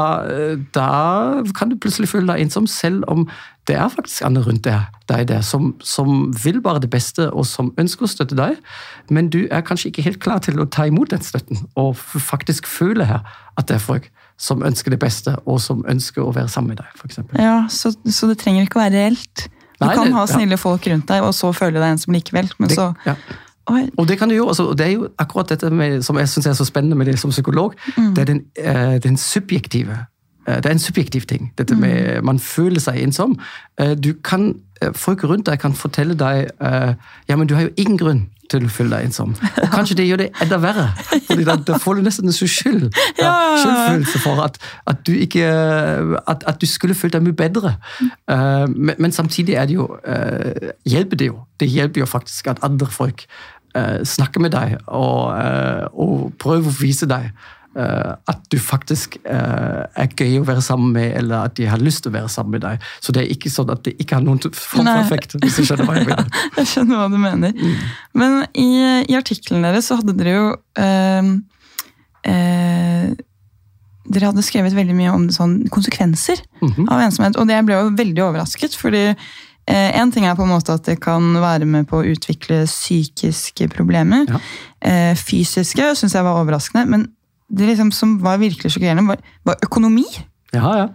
da 0.76 1.44
kan 1.58 1.72
du 1.72 1.76
plutselig 1.84 2.08
føle 2.14 2.30
deg 2.32 2.46
ensom, 2.46 2.68
selv 2.72 3.04
om 3.12 3.26
det 3.68 3.76
er 3.80 3.90
faktisk 3.92 4.24
andre 4.28 4.44
rundt 4.46 4.64
deg, 4.64 4.88
deg 5.12 5.26
der 5.28 5.42
som, 5.44 5.74
som 5.84 6.32
vil 6.44 6.62
bare 6.64 6.80
det 6.84 6.90
beste, 6.94 7.30
og 7.32 7.46
som 7.48 7.74
ønsker 7.80 8.08
å 8.08 8.12
støtte 8.12 8.36
deg, 8.40 8.56
men 9.12 9.28
du 9.32 9.42
er 9.52 9.64
kanskje 9.68 9.92
ikke 9.92 10.06
helt 10.08 10.22
klar 10.24 10.40
til 10.44 10.60
å 10.64 10.68
ta 10.72 10.88
imot 10.88 11.12
den 11.12 11.24
støtten, 11.24 11.60
og 11.80 11.96
faktisk 12.00 12.68
føle 12.72 13.08
her 13.08 13.24
at 13.60 13.68
det 13.68 13.78
er 13.80 13.84
folk 13.84 14.08
som 14.40 14.64
ønsker 14.66 14.92
det 14.96 15.00
beste, 15.04 15.36
og 15.46 15.60
som 15.64 15.84
ønsker 15.92 16.24
å 16.24 16.32
være 16.36 16.52
sammen 16.52 16.74
med 16.74 16.82
deg, 16.84 16.96
f.eks. 17.00 17.20
Ja, 17.40 17.58
så, 17.72 17.94
så 18.08 18.28
det 18.32 18.40
trenger 18.42 18.66
ikke 18.68 18.80
å 18.80 18.86
være 18.86 18.96
reelt? 19.04 19.48
Du 19.80 19.86
Nei, 19.88 19.96
kan 19.96 20.08
det- 20.08 20.16
ha 20.16 20.24
ja. 20.24 20.32
snille 20.38 20.58
folk 20.60 20.88
rundt 20.88 21.08
deg, 21.12 21.24
og 21.28 21.36
så 21.36 21.52
føle 21.56 21.80
deg 21.80 21.98
ensom 21.98 22.16
likevel. 22.16 22.48
Men 22.60 22.70
Det- 22.72 22.78
så 22.80 22.94
ja. 23.06 23.16
Og 23.98 24.08
det 24.08 24.18
kan 24.20 24.30
du 24.30 24.36
jo, 24.36 24.48
altså, 24.48 24.74
det 24.78 24.86
er 24.88 24.92
jo 24.92 25.08
akkurat 25.20 25.50
dette 25.50 25.70
med, 25.70 26.02
som 26.02 26.18
jeg 26.18 26.30
syns 26.30 26.46
er 26.46 26.54
så 26.54 26.66
spennende 26.66 26.98
med 26.98 27.06
det 27.06 27.20
som 27.20 27.30
psykolog. 27.30 27.74
Det 28.16 28.18
er 28.18 28.26
den, 28.26 28.42
eh, 28.60 29.00
den 29.04 29.18
subjektive 29.18 29.98
eh, 30.48 30.56
Det 30.56 30.66
er 30.66 30.72
en 30.72 30.80
subjektiv 30.80 31.22
ting. 31.22 31.54
Dette 31.58 31.76
med 31.76 32.22
Man 32.22 32.40
føler 32.40 32.80
seg 32.80 33.00
ensom. 33.04 33.40
Eh, 33.80 33.96
du 33.96 34.14
kan, 34.24 34.56
eh, 34.82 34.92
Folk 34.96 35.24
rundt 35.24 35.46
deg 35.46 35.60
kan 35.60 35.74
fortelle 35.74 36.14
deg 36.14 36.50
eh, 36.62 36.94
ja, 37.30 37.36
men 37.36 37.48
du 37.48 37.56
har 37.56 37.62
jo 37.62 37.70
ingen 37.78 37.98
grunn 37.98 38.28
til 38.54 38.68
å 38.68 38.72
føle 38.72 38.96
deg 38.96 39.10
ensom. 39.10 39.34
Og 39.64 39.70
kanskje 39.74 39.98
det 40.00 40.08
gjør 40.08 40.22
det 40.24 40.30
enda 40.44 40.60
verre. 40.64 40.88
fordi 41.28 41.48
da, 41.48 41.56
da 41.68 41.80
får 41.82 42.00
du 42.00 42.06
nesten 42.08 42.30
en 42.30 42.36
skyld. 42.38 42.90
Ja, 43.24 43.34
skyldfølelse 43.60 44.20
for 44.24 44.44
at, 44.44 44.58
at, 44.90 45.02
du 45.08 45.14
ikke, 45.14 45.48
at, 46.28 46.44
at 46.48 46.62
du 46.62 46.68
skulle 46.70 46.96
følt 46.98 47.14
deg 47.16 47.26
mye 47.26 47.38
bedre. 47.38 47.76
Eh, 48.04 48.68
men, 48.70 48.96
men 48.98 49.16
samtidig 49.16 49.58
er 49.60 49.70
det 49.70 49.78
jo, 49.78 49.88
eh, 50.08 50.72
hjelper 50.90 51.20
det 51.20 51.32
jo. 51.32 51.42
Det 51.60 51.70
hjelper 51.70 52.04
jo 52.04 52.10
faktisk 52.10 52.52
at 52.52 52.64
andre 52.66 52.90
folk 52.92 53.26
eh, 53.76 54.00
snakker 54.04 54.44
med 54.44 54.56
deg 54.56 54.78
og, 54.88 55.34
og 55.94 56.32
prøver 56.42 56.70
å 56.70 56.78
vise 56.82 57.10
deg 57.10 57.32
at 57.74 58.44
du 58.54 58.60
faktisk 58.62 59.16
eh, 59.26 59.82
er 59.98 60.12
gøy 60.14 60.40
å 60.42 60.46
være 60.46 60.62
sammen 60.62 60.92
med, 60.94 61.10
eller 61.18 61.50
at 61.50 61.56
de 61.58 61.66
har 61.70 61.82
lyst 61.82 62.04
til 62.06 62.14
å 62.14 62.18
være 62.20 62.30
sammen 62.30 62.58
med 62.58 62.66
deg. 62.66 62.86
Så 63.02 63.16
det 63.16 63.24
er 63.24 63.34
ikke 63.34 63.50
sånn 63.54 63.74
at 63.74 63.82
det 63.88 63.96
ikke 63.98 64.20
har 64.20 64.26
noen 64.26 64.42
form 64.44 64.86
for 64.86 65.02
effekt. 65.02 65.38
hvis 65.42 65.58
du 65.58 65.66
skjønner 65.66 65.90
hva 65.90 65.98
jeg 65.98 66.10
mener. 66.12 66.42
jeg 66.60 66.70
skjønner 66.70 67.02
hva 67.02 67.10
du 67.10 67.20
mener. 67.22 67.76
Men 68.14 68.40
i, 68.54 68.70
i 69.10 69.18
artikkelen 69.18 69.66
deres 69.66 69.90
så 69.90 69.98
hadde 70.02 70.18
dere 70.20 70.36
jo 70.38 70.48
eh, 70.80 71.32
eh, 72.30 73.14
dere 74.14 74.30
hadde 74.30 74.44
skrevet 74.46 74.76
veldig 74.76 74.96
mye 74.98 75.14
om 75.14 75.26
sånn 75.32 75.62
konsekvenser 75.72 76.42
av 76.62 77.02
ensomhet. 77.06 77.40
Og 77.40 77.50
det 77.50 77.62
ble 77.66 77.80
jo 77.80 77.96
veldig 77.96 78.26
overrasket, 78.26 78.76
fordi 78.80 79.06
eh, 79.10 79.90
en 80.00 80.12
ting 80.12 80.28
er 80.28 80.38
på 80.38 80.46
en 80.46 80.52
måte 80.52 80.76
at 80.76 80.86
det 80.90 81.00
kan 81.04 81.34
være 81.40 81.68
med 81.70 81.88
på 81.90 82.02
å 82.02 82.08
utvikle 82.14 82.64
psykiske 82.68 83.70
problemer. 83.74 84.28
Ja. 84.30 84.42
Eh, 84.84 85.12
fysiske 85.20 85.94
syns 86.00 86.18
jeg 86.18 86.28
var 86.28 86.42
overraskende, 86.42 86.86
men 86.92 87.08
det 87.50 87.70
liksom 87.70 87.92
som 87.92 88.18
var 88.24 88.42
virkelig 88.42 88.72
sjokkerende, 88.76 89.08
var, 89.08 89.24
var 89.46 89.66
økonomi. 89.66 90.06
Ja, 90.54 90.76
ja. 90.78 90.88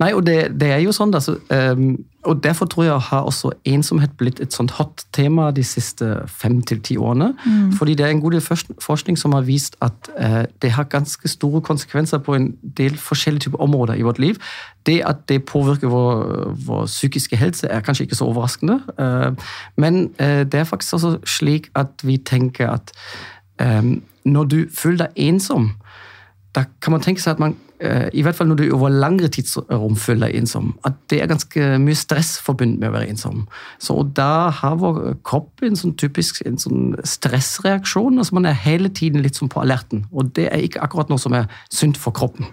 Nei, 0.00 0.14
og 0.16 0.24
det, 0.24 0.54
det 0.60 0.70
er 0.72 0.78
jo 0.80 0.94
sånn, 0.96 1.12
altså, 1.12 1.34
um, 1.52 1.98
og 2.24 2.42
derfor 2.44 2.68
tror 2.68 2.84
jeg 2.86 3.02
har 3.10 3.26
også 3.28 3.50
ensomhet 3.68 4.12
blitt 4.20 4.40
et 4.40 4.54
sånt 4.54 4.74
hot 4.76 5.04
tema 5.16 5.48
de 5.56 5.64
siste 5.64 6.06
fem 6.28 6.58
til 6.68 6.80
ti 6.84 6.96
årene. 7.00 7.30
Fordi 7.76 7.94
det 7.96 8.04
er 8.06 8.12
en 8.12 8.20
god 8.20 8.36
del 8.36 8.44
forskning 8.80 9.16
som 9.20 9.32
har 9.36 9.44
vist 9.48 9.76
at 9.84 10.10
uh, 10.16 10.44
det 10.62 10.72
har 10.76 10.88
ganske 10.92 11.28
store 11.28 11.62
konsekvenser 11.64 12.20
på 12.24 12.36
en 12.36 12.50
del 12.76 12.96
forskjellige 13.00 13.48
typer 13.48 13.64
områder 13.64 14.00
i 14.00 14.04
vårt 14.06 14.20
liv. 14.20 14.40
Det 14.86 15.00
at 15.04 15.24
det 15.28 15.42
påvirker 15.48 15.92
vår, 15.92 16.54
vår 16.66 16.86
psykiske 16.86 17.36
helse 17.40 17.68
er 17.68 17.84
kanskje 17.84 18.08
ikke 18.08 18.20
så 18.20 18.30
overraskende, 18.30 18.80
Uh, 19.00 19.32
men 19.76 20.10
uh, 20.20 20.44
det 20.44 20.54
er 20.54 20.64
faktisk 20.64 20.94
også 20.94 21.18
slik 21.26 21.70
at 21.74 22.04
vi 22.04 22.16
tenker 22.16 22.68
at 22.68 22.92
når 23.60 24.44
du 24.50 24.56
føler 24.74 25.06
deg 25.06 25.18
ensom, 25.28 25.72
da 26.56 26.64
kan 26.82 26.94
man 26.96 27.04
tenke 27.04 27.22
seg 27.22 27.36
at 27.36 27.42
man, 27.42 27.56
i 27.80 28.22
hvert 28.24 28.36
fall 28.36 28.50
når 28.50 28.58
du 28.60 28.64
over 28.76 28.92
lengre 28.92 29.30
tidsrom 29.32 29.94
føler 29.96 30.28
deg 30.28 30.42
ensom, 30.42 30.74
at 30.84 30.98
det 31.08 31.22
er 31.22 31.30
ganske 31.30 31.68
mye 31.80 31.96
stress 31.96 32.34
forbundet 32.44 32.80
med 32.82 32.90
å 32.90 32.94
være 32.98 33.08
ensom. 33.12 33.46
Så 33.80 33.94
og 34.00 34.12
da 34.16 34.50
har 34.54 34.78
vår 34.80 35.16
kropp 35.26 35.64
en 35.66 35.78
sånn 35.78 35.94
typisk 36.00 36.40
en 36.48 36.58
sånn 36.60 36.94
stressreaksjon. 37.06 38.18
altså 38.18 38.36
Man 38.36 38.48
er 38.48 38.56
hele 38.56 38.88
tiden 38.92 39.24
litt 39.24 39.40
sånn 39.40 39.50
på 39.52 39.62
alerten, 39.62 40.06
og 40.12 40.32
det 40.36 40.48
er 40.50 40.64
ikke 40.64 40.82
akkurat 40.84 41.12
noe 41.12 41.20
som 41.20 41.36
er 41.36 41.48
sunt 41.72 42.00
for 42.00 42.16
kroppen. 42.16 42.48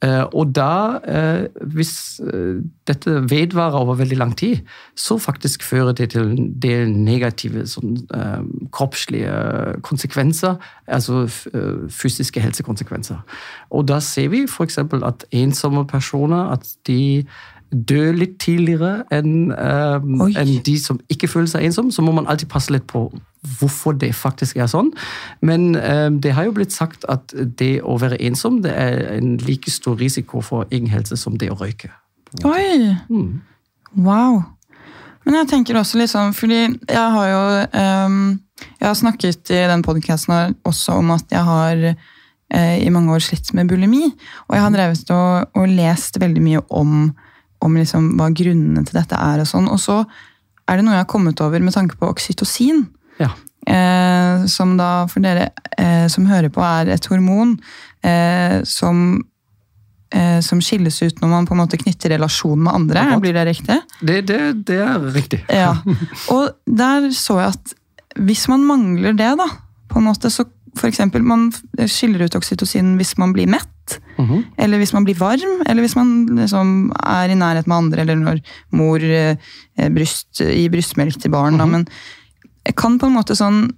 Eh, 0.00 0.24
og 0.32 0.54
da, 0.56 1.00
eh, 1.04 1.46
hvis 1.74 2.20
dette 2.88 3.16
vedvarer 3.30 3.76
over 3.76 3.98
veldig 3.98 4.16
lang 4.16 4.34
tid, 4.36 4.62
så 4.96 5.18
faktisk 5.20 5.62
fører 5.66 5.92
det 5.96 6.10
til 6.14 6.30
en 6.30 6.52
del 6.60 6.90
negative 6.90 7.66
sånn, 7.68 7.98
kroppslige 8.72 9.80
konsekvenser, 9.86 10.56
altså 10.88 11.26
fysiske 11.92 12.40
helsekonsekvenser. 12.40 13.20
Og 13.70 13.86
da 13.88 14.00
ser 14.00 14.28
vi 14.32 14.39
f.eks. 14.48 14.78
at 14.78 15.24
ensomme 15.32 15.86
personer 15.86 16.52
at 16.54 16.68
de 16.86 17.24
dør 17.70 18.16
litt 18.18 18.38
tidligere 18.42 19.04
enn 19.14 19.52
um, 19.54 20.22
en 20.26 20.54
de 20.66 20.74
som 20.82 20.98
ikke 21.12 21.28
føler 21.30 21.46
seg 21.52 21.68
ensomme, 21.68 21.92
Så 21.92 22.02
må 22.02 22.12
man 22.12 22.26
alltid 22.26 22.48
passe 22.50 22.72
litt 22.72 22.86
på 22.90 23.06
hvorfor 23.60 23.94
det 23.96 24.10
faktisk 24.14 24.56
er 24.56 24.66
sånn. 24.66 24.90
Men 25.40 25.76
um, 25.76 26.18
det 26.20 26.34
har 26.34 26.48
jo 26.48 26.56
blitt 26.56 26.74
sagt 26.74 27.06
at 27.08 27.32
det 27.58 27.80
å 27.82 27.96
være 28.00 28.20
ensom 28.20 28.60
det 28.62 28.74
er 28.74 29.04
en 29.16 29.36
like 29.46 29.70
stor 29.70 29.96
risiko 30.00 30.42
for 30.44 30.66
egen 30.70 30.90
helse 30.90 31.16
som 31.16 31.38
det 31.38 31.50
å 31.50 31.58
røyke. 31.60 31.92
Oi! 32.44 32.96
Mm. 33.08 33.40
Wow. 33.96 34.42
Men 35.24 35.40
jeg 35.40 35.50
tenker 35.50 35.78
også 35.78 36.06
sånn, 36.08 36.34
fordi 36.34 36.60
jeg 36.88 37.10
har 37.14 37.26
jo 37.28 37.42
um, 38.06 38.40
Jeg 38.80 38.86
har 38.88 38.96
snakket 38.96 39.50
i 39.52 39.66
den 39.70 39.82
podkasten 39.82 40.56
også 40.64 40.98
om 41.00 41.12
at 41.14 41.32
jeg 41.32 41.44
har 41.44 41.84
i 42.50 42.90
mange 42.90 43.14
år 43.14 43.22
slitt 43.22 43.52
med 43.54 43.68
bulimi. 43.70 44.08
Og 44.48 44.56
jeg 44.56 44.62
har 44.64 44.72
drevet 44.74 45.12
og, 45.14 45.52
og 45.54 45.70
lest 45.70 46.16
veldig 46.18 46.40
mye 46.42 46.62
om, 46.74 47.12
om 47.62 47.76
liksom 47.78 48.08
hva 48.18 48.26
grunnene 48.34 48.82
til 48.88 48.98
dette 48.98 49.14
er. 49.14 49.44
Og 49.44 49.46
sånn. 49.46 49.68
Og 49.70 49.78
så 49.78 50.00
er 50.70 50.78
det 50.78 50.86
noe 50.86 50.96
jeg 50.96 51.04
har 51.04 51.10
kommet 51.10 51.40
over 51.44 51.62
med 51.62 51.74
tanke 51.74 51.98
på 52.00 52.10
oksytocin. 52.10 52.84
Ja. 53.20 53.30
Eh, 53.70 54.46
som 54.50 54.76
da, 54.78 55.06
for 55.10 55.22
dere 55.24 55.50
eh, 55.78 56.06
som 56.10 56.28
hører 56.30 56.52
på, 56.52 56.62
er 56.64 56.94
et 56.94 57.06
hormon 57.10 57.56
eh, 58.06 58.60
som, 58.68 59.20
eh, 60.14 60.38
som 60.44 60.62
skilles 60.64 61.00
ut 61.02 61.20
når 61.20 61.32
man 61.32 61.48
på 61.48 61.56
en 61.56 61.62
måte 61.64 61.80
knytter 61.80 62.14
relasjon 62.14 62.62
med 62.64 62.72
andre. 62.72 63.02
Akkurat. 63.02 63.24
Blir 63.26 63.36
det 63.36 63.46
riktig? 63.50 63.80
Det, 64.00 64.20
det, 64.30 64.40
det 64.70 64.80
er 64.86 65.10
riktig. 65.16 65.42
Ja. 65.52 65.74
Og 66.34 66.54
der 66.66 67.10
så 67.16 67.40
jeg 67.42 67.56
at 67.56 67.76
hvis 68.20 68.48
man 68.50 68.64
mangler 68.66 69.14
det, 69.14 69.34
da, 69.38 69.46
på 69.90 70.00
en 70.00 70.08
måte, 70.08 70.32
så 70.32 70.46
for 70.78 70.88
eksempel, 70.88 71.22
man 71.22 71.50
skiller 71.90 72.22
ut 72.26 72.34
oksytocin 72.38 72.96
hvis 73.00 73.16
man 73.18 73.32
blir 73.32 73.48
mett, 73.50 73.66
Mhm. 74.18 74.44
eller 74.58 74.78
hvis 74.78 74.92
man 74.92 75.04
blir 75.04 75.16
varm, 75.18 75.62
eller 75.66 75.82
hvis 75.82 75.96
man 75.96 76.26
liksom 76.36 76.92
er 77.02 77.28
i 77.30 77.34
nærhet 77.34 77.66
med 77.66 77.76
andre, 77.76 78.00
eller 78.02 78.16
når 78.16 78.40
mor 78.72 79.00
eh, 79.02 79.36
bryst, 79.90 80.38
gir 80.38 80.70
brystmelk 80.70 81.18
til 81.20 81.30
barn. 81.30 81.56
da, 81.58 81.66
men 81.66 81.86
kan 82.76 82.98
på 82.98 83.06
en 83.06 83.16
måte 83.16 83.34
sånn 83.34 83.72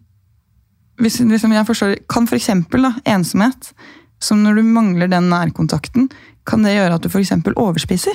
hvis, 1.00 1.20
liksom 1.20 1.52
jeg 1.52 1.66
forstår, 1.66 1.96
Kan 2.08 2.26
for 2.26 2.36
eksempel 2.36 2.82
da, 2.82 2.92
ensomhet, 3.06 3.72
som 4.20 4.42
når 4.44 4.56
du 4.56 4.62
mangler 4.62 5.08
den 5.08 5.30
nærkontakten, 5.30 6.10
kan 6.46 6.62
det 6.62 6.76
gjøre 6.76 6.94
at 6.94 7.02
du 7.02 7.08
for 7.08 7.18
eksempel 7.20 7.54
overspiser? 7.56 8.14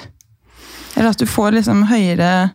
Eller 0.96 1.10
at 1.10 1.18
du 1.18 1.26
får 1.26 1.52
liksom 1.54 1.86
høyere 1.90 2.52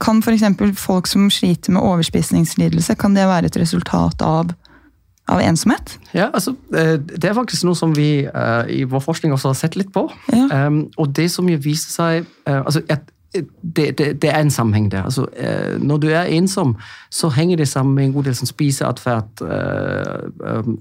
Kan 0.00 0.22
for 0.22 0.32
eksempel 0.32 0.72
folk 0.78 1.06
som 1.06 1.28
sliter 1.30 1.72
med 1.72 1.82
overspisningslidelse, 1.82 2.94
kan 2.96 3.14
det 3.14 3.26
være 3.26 3.46
et 3.50 3.56
resultat 3.56 4.22
av, 4.22 4.54
av 5.30 5.40
ensomhet? 5.40 5.98
Ja, 6.14 6.30
altså, 6.34 6.54
eh, 6.74 6.98
Det 6.98 7.24
er 7.24 7.34
faktisk 7.34 7.64
noe 7.64 7.76
som 7.76 7.96
vi 7.96 8.26
eh, 8.26 8.64
i 8.68 8.82
vår 8.84 9.00
forskning 9.00 9.32
også 9.32 9.48
har 9.48 9.54
sett 9.54 9.76
litt 9.76 9.92
på. 9.92 10.10
Ja. 10.32 10.66
Um, 10.66 10.90
og 10.98 11.16
det 11.16 11.30
som 11.30 11.46
viser 11.46 11.90
seg 11.90 12.24
eh, 12.46 12.60
altså, 12.60 12.82
det, 12.82 13.98
det, 13.98 14.22
det 14.22 14.30
er 14.30 14.40
en 14.40 14.50
sammenheng 14.50 14.88
der. 14.90 15.04
Altså, 15.06 15.22
uh, 15.22 15.78
når 15.78 15.96
du 16.02 16.08
er 16.08 16.22
ensom, 16.34 16.76
så 17.10 17.28
henger 17.28 17.56
det 17.56 17.68
sammen 17.68 17.94
med 17.94 18.04
en 18.04 18.12
god 18.12 18.24
del 18.24 18.34
som 18.34 18.46
spiseatferd, 18.46 19.42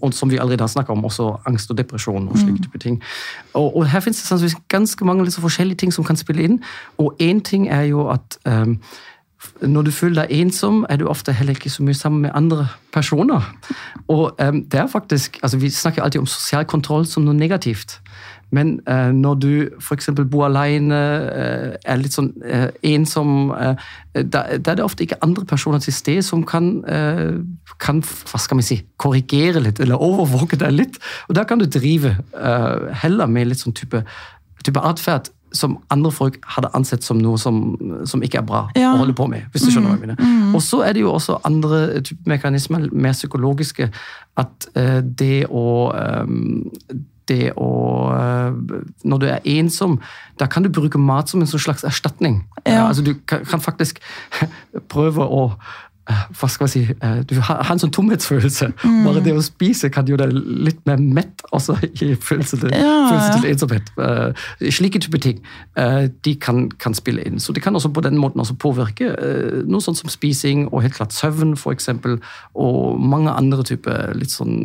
og 0.02 0.14
som 0.14 0.32
vi 0.32 0.38
allerede 0.38 0.62
har 0.62 0.68
snakket 0.68 0.90
om, 0.90 1.06
også 1.06 1.38
angst 1.46 1.70
og 1.70 1.78
depresjon 1.78 2.28
og 2.28 2.38
slike 2.38 2.64
type 2.64 2.78
ting. 2.78 3.02
Og, 3.54 3.78
og 3.78 3.86
her 3.86 4.00
finnes 4.00 4.18
det 4.18 4.28
sannsynligvis 4.28 4.66
ganske 4.68 5.06
mange 5.06 5.24
liksom, 5.24 5.42
forskjellige 5.42 5.78
ting 5.78 5.94
som 5.94 6.04
kan 6.04 6.18
spille 6.18 6.44
inn. 6.44 6.60
Og 6.98 7.14
én 7.22 7.42
ting 7.42 7.70
er 7.70 7.82
jo 7.82 8.08
at 8.10 8.38
um, 8.46 8.80
når 9.62 9.88
du 9.88 9.92
føler 9.92 10.24
deg 10.24 10.42
ensom, 10.42 10.82
er 10.90 11.00
du 11.00 11.08
ofte 11.08 11.34
heller 11.36 11.56
ikke 11.56 11.72
så 11.72 11.84
mye 11.84 11.96
sammen 11.96 12.26
med 12.26 12.36
andre 12.36 12.68
personer. 12.94 13.46
Og 14.08 14.36
um, 14.40 14.64
det 14.64 14.80
er 14.80 14.88
faktisk, 14.88 15.40
altså 15.44 15.58
Vi 15.58 15.70
snakker 15.70 16.04
alltid 16.04 16.22
om 16.22 16.28
sosial 16.28 16.66
kontroll 16.66 17.06
som 17.06 17.24
noe 17.24 17.38
negativt. 17.38 18.00
Men 18.52 18.80
uh, 18.90 19.12
når 19.14 19.34
du 19.40 19.52
f.eks. 19.80 20.10
bor 20.32 20.48
alene, 20.48 20.96
uh, 20.96 21.78
er 21.86 22.02
litt 22.02 22.16
sånn 22.18 22.32
uh, 22.44 22.68
ensom, 22.84 23.54
da, 24.14 24.44
da 24.58 24.74
er 24.74 24.80
det 24.80 24.84
ofte 24.84 25.06
ikke 25.06 25.22
andre 25.24 25.46
personer 25.48 25.80
til 25.84 25.94
stede 25.94 26.24
som 26.26 26.44
kan, 26.44 26.82
kan 27.80 28.02
hva 28.04 28.40
skal 28.42 28.60
vi 28.60 28.66
si, 28.66 28.80
korrigere 29.00 29.62
litt, 29.64 29.80
eller 29.80 30.02
overvåke 30.04 30.60
deg 30.60 30.76
litt. 30.76 31.00
Og 31.30 31.38
da 31.38 31.46
kan 31.48 31.62
du 31.62 31.68
drive 31.70 32.18
heller 33.04 33.30
med 33.30 33.52
litt 33.52 33.62
sånn 33.64 33.78
type, 33.78 34.04
type 34.66 34.84
atferd 34.84 35.30
som 35.52 35.78
andre 35.90 36.12
folk 36.12 36.38
hadde 36.56 36.70
ansett 36.78 37.04
som 37.04 37.20
noe 37.22 37.38
som, 37.42 37.78
som 38.06 38.24
ikke 38.26 38.42
er 38.42 38.48
bra 38.48 38.64
Ja. 38.76 38.94
å 38.94 39.02
holde 39.02 39.16
på 39.18 39.28
med. 39.30 39.48
hvis 39.52 39.66
du 39.66 39.72
skjønner 39.72 39.96
hva 39.96 39.98
jeg 39.98 40.08
mener. 40.08 40.56
Og 40.56 40.62
så 40.62 40.84
er 40.86 40.94
det 40.94 41.02
jo 41.02 41.14
også 41.14 41.40
andre 41.44 42.02
mekanismer, 42.26 42.90
mer 42.92 43.14
psykologiske, 43.18 43.92
at 44.38 44.70
uh, 44.78 45.00
det 45.02 45.48
å 45.50 45.66
um, 46.24 46.68
det 47.30 47.52
å 47.58 47.70
eh, 48.10 48.56
Når 49.06 49.22
du 49.22 49.28
er 49.30 49.46
ensom, 49.58 50.00
da 50.40 50.48
kan 50.50 50.66
du 50.66 50.72
bruke 50.74 50.98
mat 50.98 51.30
som 51.30 51.44
en 51.44 51.50
sånn 51.50 51.62
slags 51.62 51.86
erstatning. 51.88 52.42
Ja. 52.66 52.88
altså 52.88 53.04
Du 53.06 53.14
kan, 53.30 53.46
faktisk 53.62 54.02
prøve 54.94 55.26
å 55.26 55.44
eh, 55.52 55.60
hva 56.10 56.50
skal 56.50 56.68
jeg 56.68 56.72
si, 56.74 56.96
eh, 57.02 57.22
Du 57.30 57.36
har, 57.40 57.64
en 57.72 57.82
sånn 57.82 57.94
tomhetsfølelse. 57.94 58.72
Bare 59.06 59.24
det 59.24 59.36
å 59.38 59.44
spise 59.46 59.92
kan 59.94 60.08
gjøre 60.10 60.30
deg 60.30 60.50
litt 60.70 60.82
mer 60.90 60.98
mett 60.98 61.44
også 61.52 61.78
i 62.02 62.16
følelse 62.16 62.60
til, 62.60 62.74
Ja, 62.74 62.96
følelse 63.10 63.42
til 63.42 63.50
ensomhet. 63.52 63.92
Uh, 63.98 64.70
slike 64.70 65.02
typer 65.04 65.22
ting 65.24 65.42
uh, 65.78 66.08
de 66.26 66.36
kan, 66.36 66.68
kan 66.82 66.98
spille 66.98 67.24
inn. 67.26 67.40
Så 67.40 67.54
det 67.54 67.64
kan 67.64 67.76
også 67.76 67.92
på 67.94 68.04
den 68.06 68.18
måten 68.18 68.42
også 68.42 68.58
påvirke 68.60 69.12
uh, 69.14 69.62
noe 69.70 69.84
sånt 69.84 70.00
som 70.02 70.12
spising 70.12 70.68
og 70.70 70.84
helt 70.86 70.98
klart 70.98 71.16
søvn, 71.16 71.56
for 71.60 71.76
eksempel, 71.76 72.20
og 72.56 73.00
mange 73.00 73.32
andre 73.32 73.64
typer 73.68 74.14
litt 74.18 74.34
sånn 74.34 74.58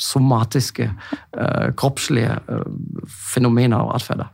somatiske, 0.00 0.90
eh, 1.38 1.70
kroppslige 1.76 2.38
eh, 2.48 2.66
fenomener 3.34 3.80
og 3.80 3.94
atferder. 3.94 4.30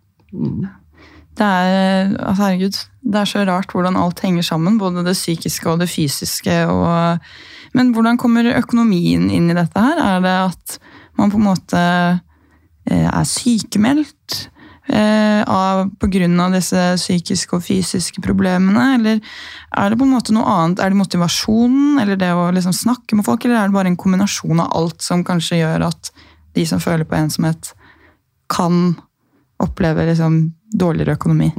Det 1.37 1.45
er, 1.45 2.15
altså 2.17 2.47
herregud, 2.47 2.79
det 3.05 3.21
er 3.21 3.29
så 3.29 3.45
rart 3.45 3.73
hvordan 3.75 3.99
alt 4.01 4.23
henger 4.25 4.45
sammen, 4.47 4.79
både 4.81 5.05
det 5.05 5.17
psykiske 5.19 5.69
og 5.69 5.83
det 5.83 5.91
fysiske. 5.93 6.63
Og, 6.73 7.19
men 7.77 7.93
hvordan 7.93 8.19
kommer 8.21 8.49
økonomien 8.57 9.29
inn 9.31 9.51
i 9.53 9.57
dette 9.57 9.83
her? 9.83 10.01
Er 10.01 10.25
det 10.25 10.37
at 10.47 10.79
man 11.21 11.33
på 11.33 11.41
en 11.41 11.49
måte 11.51 11.83
eh, 12.89 13.05
er 13.05 13.29
sykemeldt 13.29 14.39
eh, 14.89 15.43
av, 15.45 15.87
på 16.01 16.09
grunn 16.17 16.41
av 16.41 16.57
disse 16.57 16.89
psykiske 16.97 17.59
og 17.59 17.65
fysiske 17.69 18.25
problemene? 18.25 18.89
Eller 18.97 19.21
er 19.21 19.93
det 19.93 20.01
på 20.01 20.09
en 20.09 20.17
måte 20.17 20.37
noe 20.37 20.49
annet? 20.57 20.81
Er 20.81 20.93
det 20.93 21.03
motivasjonen, 21.05 22.01
eller 22.01 22.21
det 22.21 22.33
å 22.33 22.49
liksom 22.57 22.77
snakke 22.77 23.19
med 23.19 23.29
folk, 23.29 23.45
eller 23.45 23.61
er 23.61 23.69
det 23.69 23.77
bare 23.77 23.93
en 23.93 24.01
kombinasjon 24.01 24.65
av 24.65 24.73
alt 24.81 25.05
som 25.05 25.25
kanskje 25.27 25.61
gjør 25.61 25.91
at 25.93 26.15
de 26.57 26.65
som 26.65 26.81
føler 26.81 27.05
på 27.05 27.21
ensomhet, 27.21 27.75
kan 28.49 28.95
oppleve 29.61 30.07
liksom 30.09 30.56
dårligere 30.75 31.15
økonomi? 31.15 31.51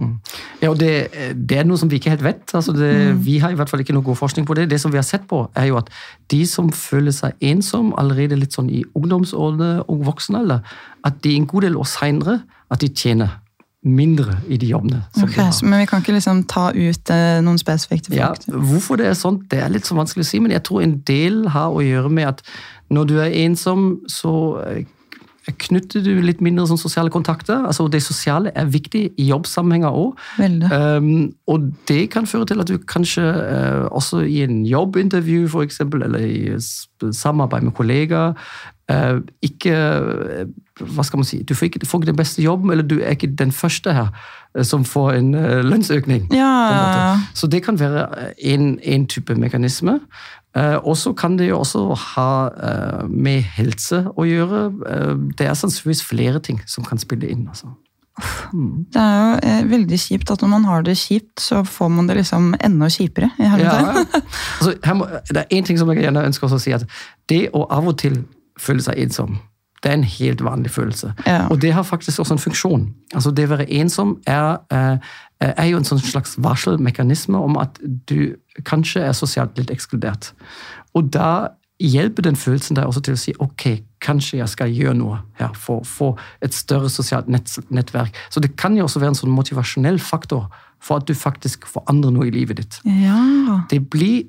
Ja, 0.61 0.71
og 0.71 0.79
det, 0.81 0.91
det, 1.33 1.59
er 1.61 1.67
noe 1.67 1.79
som 1.79 1.89
vi 1.91 1.99
ikke 2.01 2.11
helt 2.15 2.25
vet. 2.25 2.43
Altså 2.57 2.73
det, 2.75 2.91
mm. 2.91 3.23
Vi 3.25 3.37
har 3.43 3.53
i 3.53 3.57
hvert 3.59 3.71
fall 3.71 3.83
ikke 3.83 3.95
noe 3.95 4.05
god 4.05 4.19
forskning 4.19 4.47
på 4.47 4.57
det. 4.57 4.67
Det 4.71 4.81
som 4.81 4.91
vi 4.91 4.99
har 4.99 5.07
sett 5.07 5.27
på, 5.29 5.45
er 5.55 5.69
jo 5.69 5.79
at 5.79 5.91
de 6.33 6.41
som 6.49 6.69
føler 6.75 7.15
seg 7.15 7.37
ensom 7.39 7.93
allerede 7.97 8.39
litt 8.39 8.57
sånn 8.57 8.69
i 8.73 8.83
ungdomsårene 8.97 9.87
og 9.87 10.05
voksenalder, 10.09 10.63
at 11.07 11.19
de 11.23 11.35
en 11.37 11.49
god 11.49 11.69
del 11.69 11.77
år 11.79 11.87
seinere 11.89 12.41
at 12.73 12.83
de 12.83 12.91
tjener 12.91 13.39
mindre 13.87 14.39
i 14.51 14.57
de 14.59 14.67
jobbene. 14.67 15.03
Okay, 15.23 15.47
men 15.63 15.79
vi 15.79 15.87
kan 15.87 16.01
ikke 16.01 16.15
liksom 16.15 16.41
ta 16.49 16.69
ut 16.75 17.11
eh, 17.13 17.37
noen 17.45 17.59
spesifikke 17.61 18.09
folk? 18.09 18.19
Ja, 18.19 18.33
hvorfor 18.51 18.99
det 18.99 19.07
er 19.11 19.15
sånn, 19.17 19.39
det 19.51 19.61
er 19.63 19.71
litt 19.71 19.87
så 19.87 19.95
vanskelig 19.95 20.25
å 20.25 20.29
si, 20.29 20.41
men 20.43 20.51
jeg 20.51 20.65
tror 20.67 20.83
en 20.83 20.97
del 21.07 21.45
har 21.53 21.71
å 21.71 21.83
gjøre 21.85 22.11
med 22.11 22.33
at 22.33 22.43
når 22.93 23.07
du 23.07 23.15
er 23.21 23.35
ensom, 23.45 23.87
så 24.11 24.33
eh, 24.65 24.83
knytter 25.55 26.03
du 26.03 26.21
litt 26.21 26.41
mindre 26.43 26.67
sånn 26.67 26.79
sosiale 26.79 27.11
kontakter. 27.13 27.65
altså 27.65 27.87
Det 27.87 28.01
sosiale 28.03 28.51
er 28.55 28.65
viktig 28.71 29.03
i 29.17 29.27
jobbsammenhenger 29.29 29.95
òg. 29.95 30.17
Um, 30.39 31.33
og 31.47 31.69
det 31.87 32.09
kan 32.11 32.27
føre 32.27 32.45
til 32.45 32.63
at 32.63 32.67
du 32.67 32.77
kanskje 32.77 33.23
uh, 33.23 33.87
også 33.91 34.25
i 34.27 34.41
en 34.43 34.65
jobbintervju 34.67 35.47
for 35.53 35.63
eksempel, 35.63 36.03
eller 36.03 36.19
i 36.19 36.57
samarbeid 37.11 37.67
med 37.67 37.75
kollegaer 37.77 38.33
uh, 38.91 39.19
ikke 39.41 39.75
uh, 39.75 40.47
Hva 40.77 41.03
skal 41.03 41.21
man 41.21 41.25
si 41.25 41.41
Du 41.41 41.55
får 41.55 41.71
ikke, 41.71 41.85
får 41.85 42.01
ikke 42.01 42.11
den 42.11 42.19
beste 42.19 42.43
jobben, 42.43 42.71
eller 42.71 42.83
du 42.83 42.99
er 42.99 43.15
ikke 43.15 43.31
den 43.35 43.51
første 43.51 43.93
her 43.93 44.11
som 44.65 44.85
får 44.85 45.11
en 45.19 45.31
lønnsøkning. 45.69 46.31
Ja. 46.33 47.19
Så 47.37 47.45
det 47.47 47.59
kan 47.65 47.77
være 47.79 48.07
en, 48.41 48.79
en 48.81 49.03
type 49.05 49.35
mekanisme. 49.35 49.99
Eh, 50.57 50.77
og 50.81 50.97
så 50.97 51.13
kan 51.13 51.37
det 51.37 51.49
jo 51.51 51.59
også 51.61 51.83
ha 52.15 52.29
eh, 52.49 53.03
med 53.09 53.45
helse 53.57 54.03
å 54.17 54.25
gjøre. 54.27 54.63
Eh, 54.89 55.11
det 55.37 55.49
er 55.49 55.57
sannsynligvis 55.57 56.05
flere 56.05 56.41
ting 56.43 56.61
som 56.69 56.87
kan 56.87 57.01
spille 57.01 57.29
inn. 57.29 57.45
altså. 57.47 57.73
Det 58.17 59.01
er 59.01 59.59
jo 59.61 59.69
veldig 59.69 59.97
kjipt 60.01 60.31
at 60.33 60.41
når 60.41 60.49
man 60.49 60.63
har 60.65 60.85
det 60.87 60.95
kjipt, 60.97 61.35
så 61.43 61.61
får 61.67 61.91
man 61.93 62.07
det 62.09 62.15
liksom 62.17 62.55
enda 62.65 62.89
kjipere. 62.89 63.29
i 63.37 63.49
hele 63.51 63.67
ja. 63.67 64.05
altså, 64.57 64.73
må, 64.97 65.05
det 65.29 65.43
er 65.43 65.53
én 65.53 65.67
ting 65.67 65.77
som 65.77 65.91
jeg 65.93 66.07
gjerne 66.07 66.25
ønsker 66.25 66.49
å 66.49 66.59
si. 66.61 66.73
at 66.73 66.87
Det 67.29 67.43
å 67.53 67.67
av 67.69 67.91
og 67.91 67.99
til 68.01 68.23
føle 68.57 68.81
seg 68.81 68.97
ensom, 69.03 69.37
det 69.83 69.91
er 69.91 69.97
en 69.99 70.03
helt 70.03 70.43
vanlig 70.43 70.71
følelse. 70.73 71.13
Ja. 71.25 71.45
Og 71.53 71.61
det 71.61 71.73
har 71.73 71.83
faktisk 71.83 72.19
også 72.19 72.33
en 72.33 72.41
funksjon. 72.41 72.87
Altså 73.13 73.31
Det 73.31 73.45
å 73.45 73.53
være 73.53 73.69
ensom 73.79 74.17
er, 74.27 74.57
er 75.39 75.67
jo 75.69 75.77
en 75.77 75.85
sånn 75.85 76.01
slags 76.01 76.37
varselmekanisme 76.41 77.37
om 77.37 77.59
at 77.61 77.77
du 78.09 78.35
kanskje 78.65 79.05
er 79.05 79.13
sosialt 79.17 79.57
litt 79.59 79.71
ekskludert. 79.73 80.31
Og 80.97 81.11
da 81.13 81.53
hjelper 81.77 82.25
den 82.25 82.37
følelsen 82.39 82.77
deg 82.77 82.89
også 82.89 83.03
til 83.05 83.13
å 83.13 83.19
si 83.21 83.33
ok, 83.43 83.65
kanskje 84.01 84.39
jeg 84.39 84.49
skal 84.49 84.73
gjøre 84.73 84.97
noe 84.97 85.19
her 85.37 85.53
for 85.53 85.83
å 85.83 85.85
få 85.85 86.07
et 86.41 86.55
større 86.57 86.89
sosialt 86.89 87.29
nett, 87.29 87.53
nettverk. 87.69 88.17
Så 88.33 88.41
det 88.41 88.55
kan 88.57 88.77
jo 88.77 88.87
også 88.87 89.01
være 89.03 89.13
en 89.13 89.19
sånn 89.19 89.35
motivasjonell 89.35 90.01
faktor 90.01 90.47
for 90.81 91.01
at 91.01 91.09
du 91.09 91.13
faktisk 91.17 91.69
forandrer 91.69 92.13
noe 92.13 92.29
i 92.29 92.33
livet 92.33 92.63
ditt. 92.63 92.79
Ja. 92.85 93.61
Det 93.69 93.83
blir 93.93 94.25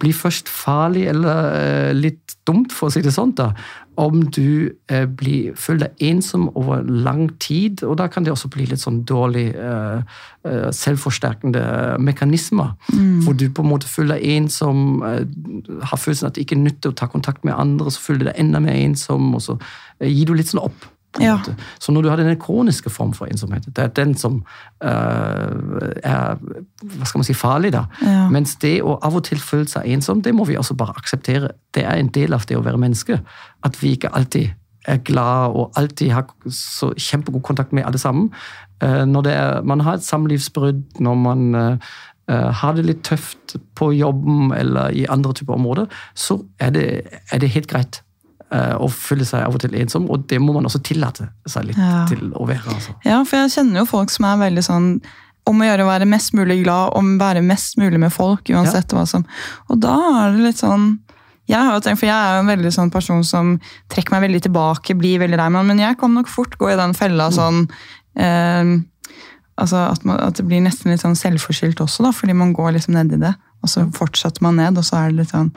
blir 0.00 0.14
først 0.16 0.48
farlig 0.48 1.06
eller 1.10 1.48
eh, 1.52 1.90
litt 1.92 2.36
dumt, 2.48 2.72
for 2.72 2.88
å 2.88 2.94
si 2.94 3.02
det 3.04 3.12
sånn, 3.14 3.34
da, 3.36 3.50
om 4.00 4.22
du 4.32 4.72
eh, 4.90 5.04
blir, 5.06 5.54
føler 5.58 5.88
deg 5.88 6.04
ensom 6.10 6.48
over 6.58 6.82
lang 6.84 7.28
tid. 7.42 7.82
Og 7.86 7.98
da 8.00 8.08
kan 8.10 8.26
det 8.26 8.32
også 8.32 8.50
bli 8.52 8.66
litt 8.70 8.82
sånn 8.82 9.02
dårlig 9.08 9.46
uh, 9.54 10.00
uh, 10.46 10.70
selvforsterkende 10.74 11.64
mekanismer. 12.02 12.74
Mm. 12.92 13.24
Hvor 13.26 13.38
du 13.38 13.46
på 13.54 13.64
en 13.64 13.70
måte 13.70 13.90
føler 13.90 14.18
deg 14.18 14.38
ensom, 14.38 15.02
uh, 15.04 15.22
har 15.84 16.00
følelsen 16.00 16.30
at 16.30 16.38
det 16.38 16.46
ikke 16.46 16.58
er 16.58 16.64
nyttig 16.66 16.92
å 16.92 16.98
ta 16.98 17.10
kontakt 17.10 17.46
med 17.46 17.56
andre, 17.56 17.92
så 17.92 18.02
føler 18.02 18.24
du 18.24 18.30
deg 18.30 18.42
enda 18.42 18.62
mer 18.64 18.78
ensom, 18.78 19.30
og 19.36 19.44
så 19.44 19.58
gir 20.02 20.28
du 20.28 20.34
litt 20.34 20.50
sånn 20.50 20.64
opp. 20.64 20.90
Ja. 21.20 21.38
Så 21.78 21.92
når 21.92 22.02
du 22.02 22.08
har 22.08 22.16
den 22.16 22.38
kroniske 22.40 22.90
form 22.90 23.12
for 23.14 23.26
ensomhet, 23.30 23.66
det 23.66 23.82
er 23.84 23.92
den 23.94 24.14
som 24.18 24.40
uh, 24.84 24.88
er 26.02 26.38
hva 26.82 27.06
skal 27.06 27.20
man 27.20 27.28
si, 27.28 27.36
farlig. 27.38 27.72
da. 27.72 27.84
Ja. 28.02 28.26
Mens 28.32 28.56
det 28.62 28.80
å 28.82 28.96
av 29.02 29.16
og 29.18 29.24
til 29.28 29.42
føle 29.42 29.68
seg 29.70 29.86
ensom, 29.94 30.22
det 30.22 30.34
må 30.34 30.46
vi 30.48 30.58
også 30.58 30.76
bare 30.78 30.96
akseptere. 30.98 31.52
Det 31.74 31.84
er 31.84 32.00
en 32.00 32.10
del 32.14 32.34
av 32.34 32.46
det 32.48 32.58
å 32.58 32.64
være 32.64 32.80
menneske. 32.82 33.20
At 33.64 33.78
vi 33.82 33.94
ikke 33.94 34.12
alltid 34.14 34.54
er 34.90 35.00
glad 35.06 35.54
og 35.56 35.78
alltid 35.80 36.10
har 36.12 36.26
så 36.52 36.90
kjempegod 36.92 37.44
kontakt 37.46 37.72
med 37.72 37.86
alle 37.86 38.00
sammen. 38.00 38.32
Uh, 38.82 39.04
når 39.06 39.30
er, 39.30 39.62
man 39.62 39.84
har 39.86 40.00
et 40.00 40.06
samlivsbrudd, 40.06 40.82
når 40.98 41.14
man 41.14 41.54
uh, 41.54 41.94
har 42.30 42.74
det 42.74 42.88
litt 42.88 43.04
tøft 43.04 43.56
på 43.76 43.92
jobben 43.92 44.50
eller 44.56 44.90
i 44.96 45.06
andre 45.06 45.32
typer 45.36 45.54
områder, 45.54 45.86
så 46.14 46.40
er 46.58 46.74
det, 46.74 46.88
er 47.30 47.38
det 47.38 47.52
helt 47.54 47.70
greit 47.70 48.03
Eh, 48.03 48.03
og 48.78 48.92
føle 48.94 49.26
seg 49.28 49.44
av 49.46 49.56
og 49.56 49.62
til 49.64 49.76
ensom, 49.80 50.08
og 50.12 50.26
det 50.30 50.40
må 50.42 50.54
man 50.56 50.68
også 50.68 50.82
tillate 50.84 51.28
seg 51.50 51.70
litt 51.70 51.80
ja. 51.80 52.04
til 52.10 52.32
å 52.36 52.46
være. 52.48 52.76
Altså. 52.76 52.96
Ja, 53.06 53.20
for 53.26 53.40
jeg 53.40 53.54
kjenner 53.56 53.82
jo 53.82 53.90
folk 53.90 54.12
som 54.14 54.28
er 54.30 54.42
veldig 54.46 54.64
sånn 54.66 54.88
om 55.44 55.60
å 55.60 55.66
gjøre 55.66 55.84
å 55.84 55.90
være 55.90 56.08
mest 56.08 56.32
mulig 56.36 56.62
glad, 56.62 56.94
om 56.96 57.14
å 57.16 57.20
være 57.20 57.42
mest 57.44 57.76
mulig 57.80 58.00
med 58.00 58.12
folk, 58.14 58.48
uansett 58.48 58.92
ja. 58.92 58.96
hva 58.96 59.04
som 59.08 59.26
Og 59.68 59.80
da 59.82 59.96
er 60.24 60.36
det 60.36 60.46
litt 60.46 60.62
sånn 60.62 60.94
jeg 61.44 61.60
har 61.60 61.74
jo 61.76 61.82
tenkt, 61.84 62.00
for 62.00 62.08
jeg 62.08 62.16
er 62.16 62.38
jo 62.38 62.40
en 62.40 62.48
veldig 62.48 62.70
sånn 62.72 62.90
person 62.92 63.20
som 63.28 63.50
trekker 63.92 64.14
meg 64.14 64.22
veldig 64.24 64.46
tilbake, 64.46 64.94
blir 64.96 65.20
veldig 65.20 65.36
lei 65.36 65.48
meg, 65.52 65.66
men 65.68 65.82
jeg 65.82 65.98
kan 66.00 66.14
nok 66.16 66.30
fort 66.32 66.56
gå 66.56 66.70
i 66.72 66.78
den 66.80 66.94
fella 66.96 67.26
mm. 67.28 67.34
sånn 67.36 67.58
eh, 68.16 68.70
altså 69.60 69.82
at, 69.90 70.06
man, 70.08 70.22
at, 70.24 70.38
det 70.38 70.46
blir 70.48 70.62
nesten 70.64 70.92
litt 70.92 71.02
sånn 71.04 71.18
selvforskyldt 71.18 71.82
også, 71.84 72.06
da, 72.06 72.14
fordi 72.16 72.36
man 72.36 72.54
går 72.56 72.78
liksom 72.78 72.96
ned 72.96 73.12
i 73.14 73.20
det. 73.22 73.34
Og 73.64 73.70
så 73.70 73.84
fortsetter 73.96 74.44
man 74.44 74.58
ned, 74.60 74.80
og 74.80 74.86
så 74.86 75.02
er 75.02 75.12
det 75.12 75.22
litt 75.22 75.34
sånn 75.34 75.52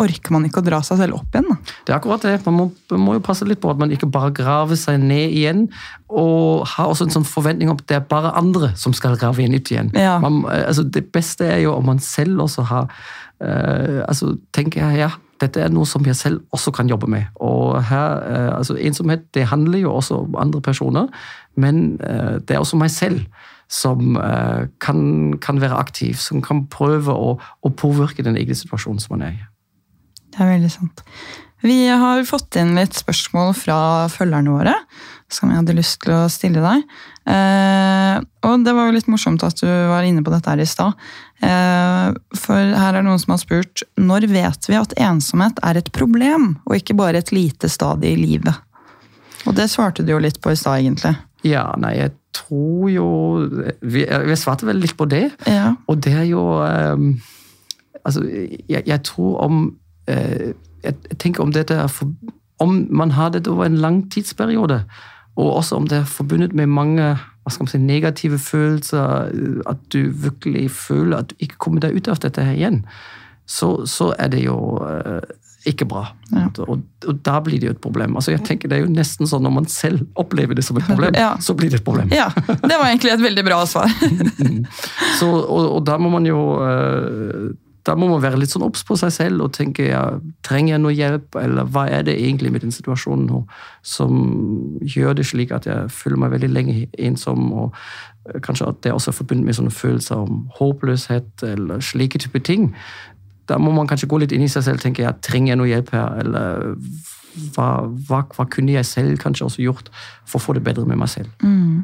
orker 0.00 0.34
man 0.34 0.46
ikke 0.46 0.62
å 0.62 0.66
dra 0.66 0.80
seg 0.84 1.00
selv 1.02 1.18
opp 1.18 1.34
igjen. 1.34 1.50
Da. 1.50 1.74
Det 1.86 1.92
er 1.92 1.98
akkurat 1.98 2.24
det. 2.24 2.34
Man 2.46 2.56
må, 2.56 2.66
må, 2.96 3.16
jo 3.18 3.24
passe 3.24 3.46
litt 3.48 3.60
på 3.62 3.70
at 3.72 3.80
man 3.80 3.92
ikke 3.94 4.08
bare 4.12 4.32
graver 4.34 4.78
seg 4.78 5.02
ned 5.02 5.34
igjen. 5.36 5.66
Og 6.12 6.64
har 6.74 6.92
også 6.92 7.08
en 7.08 7.16
sånn 7.18 7.28
forventning 7.28 7.70
om 7.70 7.80
at 7.80 7.86
det 7.90 7.98
er 7.98 8.06
bare 8.08 8.34
andre 8.38 8.72
som 8.78 8.94
skal 8.96 9.18
grave 9.20 9.44
inn 9.44 9.56
ut 9.56 9.72
igjen. 9.72 9.92
Ja. 9.98 10.16
Man, 10.22 10.42
altså, 10.48 10.84
det 10.84 11.06
beste 11.14 11.48
er 11.50 11.62
jo 11.64 11.76
om 11.76 11.86
man 11.92 12.02
selv 12.02 12.44
også 12.46 12.66
har 12.70 12.88
uh, 12.88 14.02
altså, 14.08 14.36
tenker 14.54 14.82
jeg, 14.82 15.04
ja, 15.04 15.12
dette 15.42 15.62
er 15.62 15.72
noe 15.74 15.88
som 15.88 16.04
jeg 16.06 16.18
selv 16.18 16.42
også 16.54 16.72
kan 16.74 16.90
jobbe 16.90 17.10
med. 17.10 17.30
Og 17.42 17.78
her, 17.88 18.20
uh, 18.22 18.50
altså 18.58 18.78
Ensomhet 18.78 19.26
det 19.36 19.48
handler 19.50 19.82
jo 19.84 19.94
også 19.94 20.22
om 20.26 20.36
andre 20.40 20.62
personer, 20.64 21.08
men 21.56 21.98
uh, 22.02 22.38
det 22.40 22.56
er 22.56 22.62
også 22.62 22.80
meg 22.80 22.92
selv 22.94 23.24
som 23.72 24.18
kan, 24.84 24.98
kan, 25.40 25.60
være 25.62 25.78
aktiv, 25.80 26.18
som 26.20 26.42
kan 26.44 26.66
prøve 26.68 27.08
å, 27.08 27.30
å 27.40 27.70
påvirke 27.72 28.20
den 28.20 28.36
egne 28.36 28.52
situasjonen 28.52 29.00
som 29.00 29.14
man 29.14 29.24
er 29.30 29.38
i. 29.38 29.46
Det 30.32 30.40
er 30.40 30.54
veldig 30.54 30.72
sant. 30.72 31.04
Vi 31.62 31.86
har 31.86 32.24
fått 32.26 32.56
inn 32.58 32.74
litt 32.74 32.96
spørsmål 32.98 33.52
fra 33.54 33.78
følgerne 34.10 34.54
våre 34.56 34.76
som 35.32 35.50
jeg 35.50 35.60
hadde 35.60 35.76
lyst 35.76 36.00
til 36.04 36.14
å 36.14 36.30
stille 36.30 36.62
deg. 36.62 36.84
Eh, 37.32 38.16
og 38.48 38.64
det 38.66 38.74
var 38.76 38.88
jo 38.88 38.96
litt 38.96 39.10
morsomt 39.10 39.44
at 39.46 39.60
du 39.62 39.68
var 39.90 40.06
inne 40.06 40.24
på 40.24 40.32
dette 40.34 40.52
her 40.52 40.62
i 40.62 40.68
stad. 40.68 40.98
Eh, 41.42 42.08
for 42.38 42.74
her 42.82 42.98
er 42.98 43.06
noen 43.06 43.20
som 43.22 43.34
har 43.34 43.42
spurt 43.42 43.84
når 44.00 44.28
vet 44.32 44.68
vi 44.68 44.78
at 44.78 44.96
ensomhet 45.00 45.62
er 45.64 45.80
et 45.80 45.92
problem, 45.94 46.56
og 46.66 46.78
ikke 46.78 46.98
bare 46.98 47.22
et 47.22 47.32
lite 47.34 47.70
stadie 47.72 48.14
i 48.14 48.20
livet? 48.20 48.54
Og 49.48 49.56
det 49.58 49.70
svarte 49.72 50.04
du 50.06 50.12
jo 50.12 50.22
litt 50.22 50.40
på 50.42 50.52
i 50.52 50.58
stad, 50.58 50.82
egentlig. 50.82 51.16
Ja, 51.46 51.72
nei, 51.80 51.96
jeg 51.98 52.12
tror 52.32 52.86
jo 52.86 53.06
Vi, 53.82 54.04
vi 54.06 54.34
svarte 54.38 54.68
vel 54.68 54.78
litt 54.78 54.94
på 54.96 55.08
det. 55.10 55.26
Ja. 55.50 55.72
Og 55.90 55.98
det 56.04 56.14
er 56.20 56.26
jo 56.30 56.44
eh, 56.64 57.08
Altså, 58.02 58.22
jeg, 58.26 58.82
jeg 58.82 58.98
tror 59.06 59.36
om 59.44 59.58
jeg 60.08 61.18
tenker 61.18 61.44
om 61.44 61.52
dette 61.54 61.76
om 62.62 62.86
man 62.90 63.10
har 63.10 63.32
dette 63.34 63.50
over 63.50 63.66
en 63.66 63.80
lang 63.82 64.02
tidsperiode, 64.10 64.82
og 65.36 65.52
også 65.56 65.76
om 65.76 65.86
det 65.88 66.02
er 66.02 66.08
forbundet 66.08 66.54
med 66.54 66.70
mange 66.70 67.14
hva 67.42 67.50
skal 67.50 67.66
man 67.66 67.72
si, 67.72 67.78
negative 67.82 68.38
følelser, 68.38 69.32
at 69.66 69.80
du 69.90 70.12
virkelig 70.14 70.68
føler 70.70 71.18
at 71.18 71.32
du 71.32 71.42
ikke 71.42 71.58
kommer 71.58 71.82
deg 71.82 71.96
ut 71.98 72.10
av 72.12 72.20
dette 72.22 72.44
her 72.46 72.54
igjen, 72.54 72.84
så, 73.50 73.80
så 73.90 74.12
er 74.14 74.30
det 74.30 74.44
jo 74.44 74.54
uh, 74.78 75.18
ikke 75.66 75.88
bra. 75.90 76.04
Ja. 76.30 76.44
Og, 76.62 76.84
og, 77.06 77.18
da 77.26 77.40
blir 77.42 77.58
det 77.58 77.66
jo 77.66 77.74
et 77.74 77.82
problem. 77.82 78.14
Altså 78.18 78.32
jeg 78.32 78.44
tenker 78.46 78.70
Det 78.70 78.78
er 78.78 78.84
jo 78.84 78.92
nesten 78.94 79.28
sånn 79.30 79.42
når 79.44 79.54
man 79.56 79.66
selv 79.70 80.06
opplever 80.18 80.58
det 80.58 80.64
som 80.66 80.78
et 80.78 80.86
problem, 80.86 81.18
ja. 81.18 81.34
så 81.42 81.54
blir 81.58 81.70
det 81.70 81.80
et 81.80 81.86
problem. 81.86 82.10
Ja, 82.14 82.30
Det 82.46 82.70
var 82.70 82.86
egentlig 82.88 83.12
et 83.14 83.26
veldig 83.26 83.44
bra 83.46 83.60
svar. 83.66 83.90
så, 85.18 85.28
og, 85.28 85.66
og, 85.66 85.82
da 85.86 85.98
må 86.02 86.14
man 86.14 86.26
jo 86.26 86.38
da 87.86 87.94
må 87.98 88.06
man 88.10 88.22
være 88.22 88.38
litt 88.38 88.52
sånn 88.52 88.64
obs 88.64 88.84
på 88.86 88.94
seg 88.98 89.10
selv 89.14 89.42
og 89.42 89.54
tenke 89.56 89.88
ja, 89.88 90.02
trenger 90.46 90.76
jeg 90.76 90.82
noe 90.84 90.94
hjelp, 90.94 91.38
eller 91.40 91.68
hva 91.74 91.88
er 91.90 92.04
det 92.06 92.14
egentlig 92.14 92.52
med 92.54 92.62
den 92.62 92.74
situasjonen 92.74 93.26
nå 93.26 93.42
som 93.86 94.12
gjør 94.86 95.18
det 95.18 95.26
slik 95.26 95.54
at 95.54 95.66
jeg 95.66 95.90
føler 95.90 96.20
meg 96.22 96.34
veldig 96.36 96.50
lenge 96.52 96.76
ensom, 96.94 97.48
og 97.50 97.74
eh, 98.28 98.38
kanskje 98.44 98.68
at 98.70 98.82
det 98.86 98.94
også 98.94 99.10
er 99.10 99.18
forbundet 99.18 99.48
med 99.48 99.58
sånne 99.58 99.74
følelser 99.74 100.22
om 100.22 100.44
håpløshet 100.60 101.46
eller 101.48 101.82
slike 101.82 102.22
typer 102.22 102.44
ting. 102.46 102.70
Da 103.50 103.58
må 103.58 103.74
man 103.74 103.90
kanskje 103.90 104.10
gå 104.10 104.22
litt 104.22 104.34
inn 104.34 104.46
i 104.46 104.52
seg 104.52 104.68
selv 104.68 104.78
og 104.78 104.86
tenke 104.86 105.02
ja, 105.02 105.16
trenger 105.18 105.52
jeg 105.52 105.62
noe 105.62 105.72
hjelp 105.72 105.90
her, 105.96 106.22
eller 106.22 106.70
hva, 107.56 107.68
hva, 108.06 108.22
hva, 108.30 108.46
kunne 108.46 108.76
jeg 108.76 108.86
selv 108.86 109.18
kanskje 109.18 109.48
også 109.48 109.64
gjort 109.64 109.90
for 110.22 110.38
å 110.38 110.44
få 110.44 110.54
det 110.54 110.62
bedre 110.68 110.86
med 110.86 111.00
meg 111.02 111.10
selv? 111.10 111.34
Mm. 111.42 111.82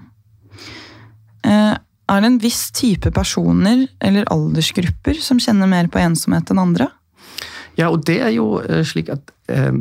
Eh, 1.48 1.74
er 2.08 2.22
det 2.22 2.30
en 2.30 2.40
viss 2.42 2.68
type 2.76 3.10
personer 3.14 3.86
eller 4.04 4.28
aldersgrupper 4.32 5.20
som 5.22 5.40
kjenner 5.42 5.70
mer 5.70 5.90
på 5.92 6.00
ensomhet 6.02 6.50
enn 6.52 6.62
andre? 6.62 6.88
Ja, 7.78 7.90
og 7.92 8.04
det 8.08 8.18
er 8.24 8.32
jo 8.34 8.58
eh, 8.64 8.82
slik 8.86 9.10
at 9.12 9.30
eh, 9.52 9.72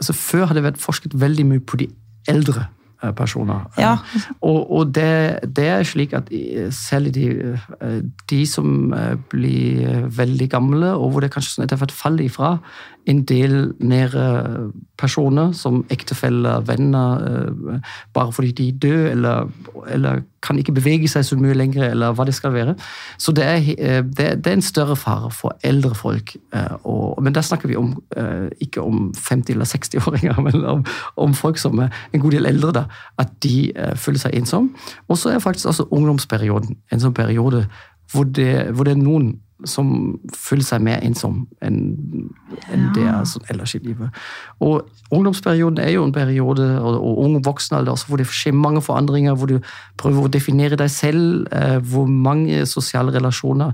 altså 0.00 0.16
Før 0.16 0.48
har 0.50 0.58
det 0.58 0.64
vært 0.64 0.82
forsket 0.82 1.14
veldig 1.14 1.46
mye 1.52 1.62
på 1.62 1.78
de 1.84 1.90
eldre 2.30 2.66
personer. 3.12 3.66
Ja. 3.78 3.96
Og, 4.40 4.70
og 4.72 4.94
det, 4.94 5.38
det 5.56 5.66
er 5.68 5.82
slik 5.82 6.12
at 6.16 6.30
selv 6.74 7.12
de, 7.14 7.56
eh, 7.80 8.00
de 8.30 8.46
som 8.46 8.92
eh, 8.92 9.14
blir 9.30 10.08
veldig 10.16 10.50
gamle, 10.50 10.94
og 10.94 11.10
hvor 11.10 11.20
det 11.24 11.32
kanskje 11.34 11.56
sånn 11.56 11.66
etter 11.66 11.80
hvert 11.80 11.94
faller 11.94 12.24
ifra 12.24 12.58
en 13.06 13.20
del 13.28 13.74
nære 13.84 14.72
personer, 14.98 15.52
som 15.52 15.82
ektefeller, 15.92 16.60
venner, 16.64 17.24
eh, 17.28 17.80
bare 18.14 18.32
fordi 18.32 18.52
de 18.52 18.68
er 18.68 18.78
døde, 18.78 19.10
eller, 19.10 19.50
eller 19.88 20.22
kan 20.42 20.58
ikke 20.58 20.74
bevege 20.76 21.08
seg 21.08 21.24
så 21.24 21.36
mye 21.40 21.56
lenger, 21.56 21.90
eller 21.90 22.14
hva 22.16 22.26
det 22.28 22.34
skal 22.36 22.52
være. 22.54 22.74
Så 23.18 23.32
det 23.36 23.44
er, 23.44 23.68
eh, 23.78 24.02
det, 24.04 24.46
er 24.46 24.52
en 24.52 24.62
større 24.62 24.96
fare 24.96 25.30
for 25.30 25.56
eldre 25.64 25.94
folk. 25.94 26.36
eh, 26.54 26.74
Og, 26.84 27.22
men 27.22 27.34
der 27.34 27.40
snakker 27.40 27.68
vi 27.68 27.76
om, 27.76 28.02
eh, 28.16 28.48
ikke 28.60 28.80
om 28.82 29.12
50- 29.16 29.50
eller 29.50 29.64
60-åringer, 29.64 30.40
men 30.46 30.64
om, 30.64 30.84
om 31.16 31.34
folk 31.34 31.58
som 31.58 31.78
er 31.78 31.88
en 32.12 32.20
god 32.20 32.30
del 32.30 32.46
eldre, 32.46 32.72
da, 32.72 32.84
at 33.18 33.32
de 33.44 33.72
eh, 33.72 33.96
føler 33.96 34.22
seg 34.22 34.36
ensomme. 34.38 34.86
Og 35.08 35.18
så 35.18 35.34
er 35.34 35.42
faktisk 35.42 35.70
også 35.72 35.88
ungdomsperioden 35.90 36.76
en 36.92 37.02
sånn 37.02 37.16
periode 37.16 37.66
hvor 38.12 38.28
det, 38.28 38.70
hvor 38.76 38.86
det 38.86 38.94
er 38.94 39.02
noen 39.02 39.32
som 39.68 39.88
føler 40.34 40.64
seg 40.66 40.82
mer 40.84 41.02
ensom 41.06 41.44
enn 41.64 41.78
enn 42.72 42.88
det 42.94 43.04
er 43.08 43.24
sånn 43.28 43.46
ellers 43.52 43.74
i 43.76 43.80
livet. 43.84 44.14
Og 44.64 44.84
ungdomsperioden 45.14 45.80
er 45.82 45.94
jo 45.94 46.04
en 46.04 46.14
periode, 46.14 46.66
og, 46.80 46.98
og 46.98 47.20
ung 47.24 47.38
voksenalder, 47.44 47.94
også 47.94 48.10
hvor 48.10 48.20
det 48.20 48.28
skjer 48.28 48.56
mange 48.56 48.82
forandringer, 48.84 49.36
hvor 49.38 49.50
du 49.50 49.58
prøver 50.00 50.26
å 50.26 50.32
definere 50.32 50.78
deg 50.80 50.90
selv, 50.92 51.46
eh, 51.54 51.78
hvor 51.80 52.10
mange 52.10 52.64
sosiale 52.70 53.14
relasjoner 53.14 53.72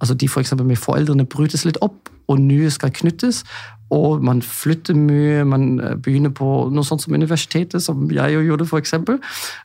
altså 0.00 0.14
de 0.14 0.28
for 0.28 0.62
med 0.64 0.76
foreldrene 0.76 1.26
brytes 1.26 1.64
litt 1.64 1.78
opp, 1.82 2.08
og 2.28 2.40
nye 2.40 2.70
skal 2.70 2.92
knyttes. 2.92 3.44
Og 3.90 4.20
man 4.24 4.42
flytter 4.42 4.92
mye, 4.94 5.44
man 5.48 5.80
eh, 5.80 5.94
begynner 5.96 6.32
på 6.36 6.46
noe 6.68 6.84
sånt 6.84 7.00
som 7.00 7.14
universitetet, 7.16 7.80
som 7.82 8.10
jeg 8.12 8.34
jo 8.34 8.42
gjorde, 8.44 8.66
eksempel. 8.76 9.16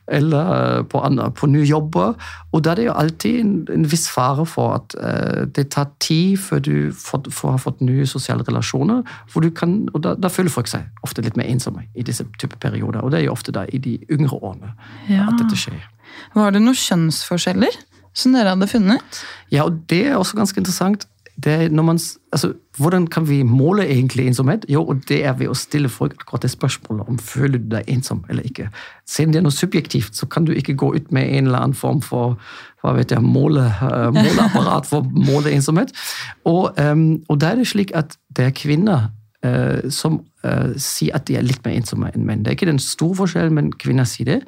Eller 0.08 0.52
eh, 0.54 0.84
på, 0.88 1.02
andre, 1.04 1.28
på 1.36 1.48
nye 1.52 1.66
jobber. 1.68 2.14
Og 2.52 2.64
da 2.64 2.72
er 2.72 2.80
det 2.80 2.86
jo 2.86 2.96
alltid 2.96 3.40
en, 3.42 3.52
en 3.74 3.84
viss 3.92 4.06
fare 4.08 4.46
for 4.48 4.78
at 4.78 4.96
uh, 4.96 5.44
det 5.44 5.66
tar 5.74 5.90
tid 6.00 6.38
før 6.40 6.62
du 6.64 6.74
får, 6.96 7.28
får, 7.28 7.50
har 7.50 7.62
fått 7.66 7.84
nye 7.84 8.06
sosiale 8.06 8.46
relasjoner. 8.48 9.02
hvor 9.32 9.44
du 9.44 9.50
kan, 9.50 9.88
og 9.92 10.02
Da, 10.04 10.14
da 10.14 10.28
føler 10.28 10.50
folk 10.50 10.68
seg 10.68 10.88
ofte 11.02 11.22
litt 11.22 11.36
mer 11.36 11.48
ensomme 11.50 11.84
i 11.94 12.02
disse 12.02 12.24
typer 12.40 12.56
perioder. 12.56 13.04
Og 13.04 13.10
det 13.12 13.20
er 13.20 13.24
jo 13.28 13.32
ofte 13.36 13.52
da 13.52 13.66
i 13.68 13.78
de 13.78 13.98
yngre 14.08 14.40
årene 14.40 14.72
Ja. 15.08 15.28
at 15.28 15.36
dette 15.42 15.58
skjer. 15.58 15.84
Var 16.34 16.50
det 16.54 16.62
noen 16.62 16.78
kjønnsforskjeller 16.78 17.76
som 18.14 18.36
dere 18.36 18.54
hadde 18.54 18.70
funnet? 18.70 19.24
Ja, 19.52 19.66
og 19.66 19.82
det 19.90 20.06
er 20.06 20.16
også 20.18 20.38
ganske 20.38 20.60
interessant. 20.62 21.08
Er 21.46 21.68
man, 21.82 21.98
altså, 22.32 22.52
hvordan 22.78 23.06
kan 23.06 23.28
vi 23.28 23.42
måle 23.42 23.88
egentlig 23.88 24.26
ensomhet? 24.26 24.64
Jo, 24.68 24.84
og 24.84 25.02
det 25.08 25.24
er 25.24 25.32
ved 25.34 25.50
å 25.50 25.56
stille 25.58 25.88
folk 25.90 26.14
akkurat 26.20 26.44
det 26.46 26.50
spørsmålet 26.52 27.08
om 27.10 27.18
føler 27.18 27.58
du 27.58 27.66
deg 27.74 27.90
ensom 27.90 28.22
eller 28.30 28.46
ikke. 28.46 28.68
Siden 29.06 29.34
det 29.34 29.40
er 29.40 29.46
noe 29.46 29.54
subjektivt, 29.54 30.14
så 30.14 30.28
kan 30.30 30.46
du 30.46 30.52
ikke 30.54 30.76
gå 30.78 30.92
ut 30.94 31.10
med 31.12 31.26
en 31.26 31.50
eller 31.50 31.58
annen 31.58 31.76
form 31.76 32.00
for 32.06 32.38
hva 32.84 32.94
vet 32.94 33.10
jeg, 33.10 33.22
måle, 33.24 33.66
eh, 33.66 34.08
måleapparat 34.14 34.86
for 34.86 35.02
å 35.02 35.26
måle 35.26 35.50
ensomhet. 35.56 35.90
Og, 36.44 36.70
em, 36.78 37.24
og 37.28 37.40
da 37.42 37.50
er 37.50 37.62
det 37.62 37.68
slik 37.72 37.90
at 37.98 38.14
det 38.36 38.50
er 38.50 38.58
kvinner 38.58 39.08
eh, 39.42 39.90
som 39.90 40.20
eh, 40.44 40.74
sier 40.78 41.16
at 41.18 41.26
de 41.26 41.38
er 41.38 41.46
litt 41.46 41.64
mer 41.66 41.74
ensomme 41.80 42.12
enn 42.14 42.26
menn. 42.28 42.44
Det 42.44 42.52
er 42.52 42.58
ikke 42.60 42.70
den 42.70 42.82
store 42.82 43.24
forskjellen, 43.24 43.54
men 43.58 43.72
kvinner 43.72 44.06
sier 44.06 44.36
det. 44.36 44.42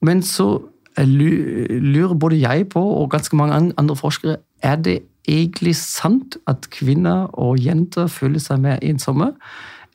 Men 0.00 0.24
så 0.24 0.62
lurer 0.98 2.14
både 2.14 2.40
jeg 2.40 2.68
på, 2.68 2.80
og 2.82 3.10
ganske 3.10 3.36
mange 3.36 3.72
andre 3.78 3.96
forskere, 3.96 4.36
er 4.62 4.76
det 4.76 4.98
egentlig 5.28 5.76
sant 5.76 6.36
at 6.50 6.68
kvinner 6.70 7.28
og 7.38 7.58
jenter 7.62 8.06
føler 8.10 8.38
seg 8.42 8.60
mer 8.60 8.78
ensomme? 8.82 9.32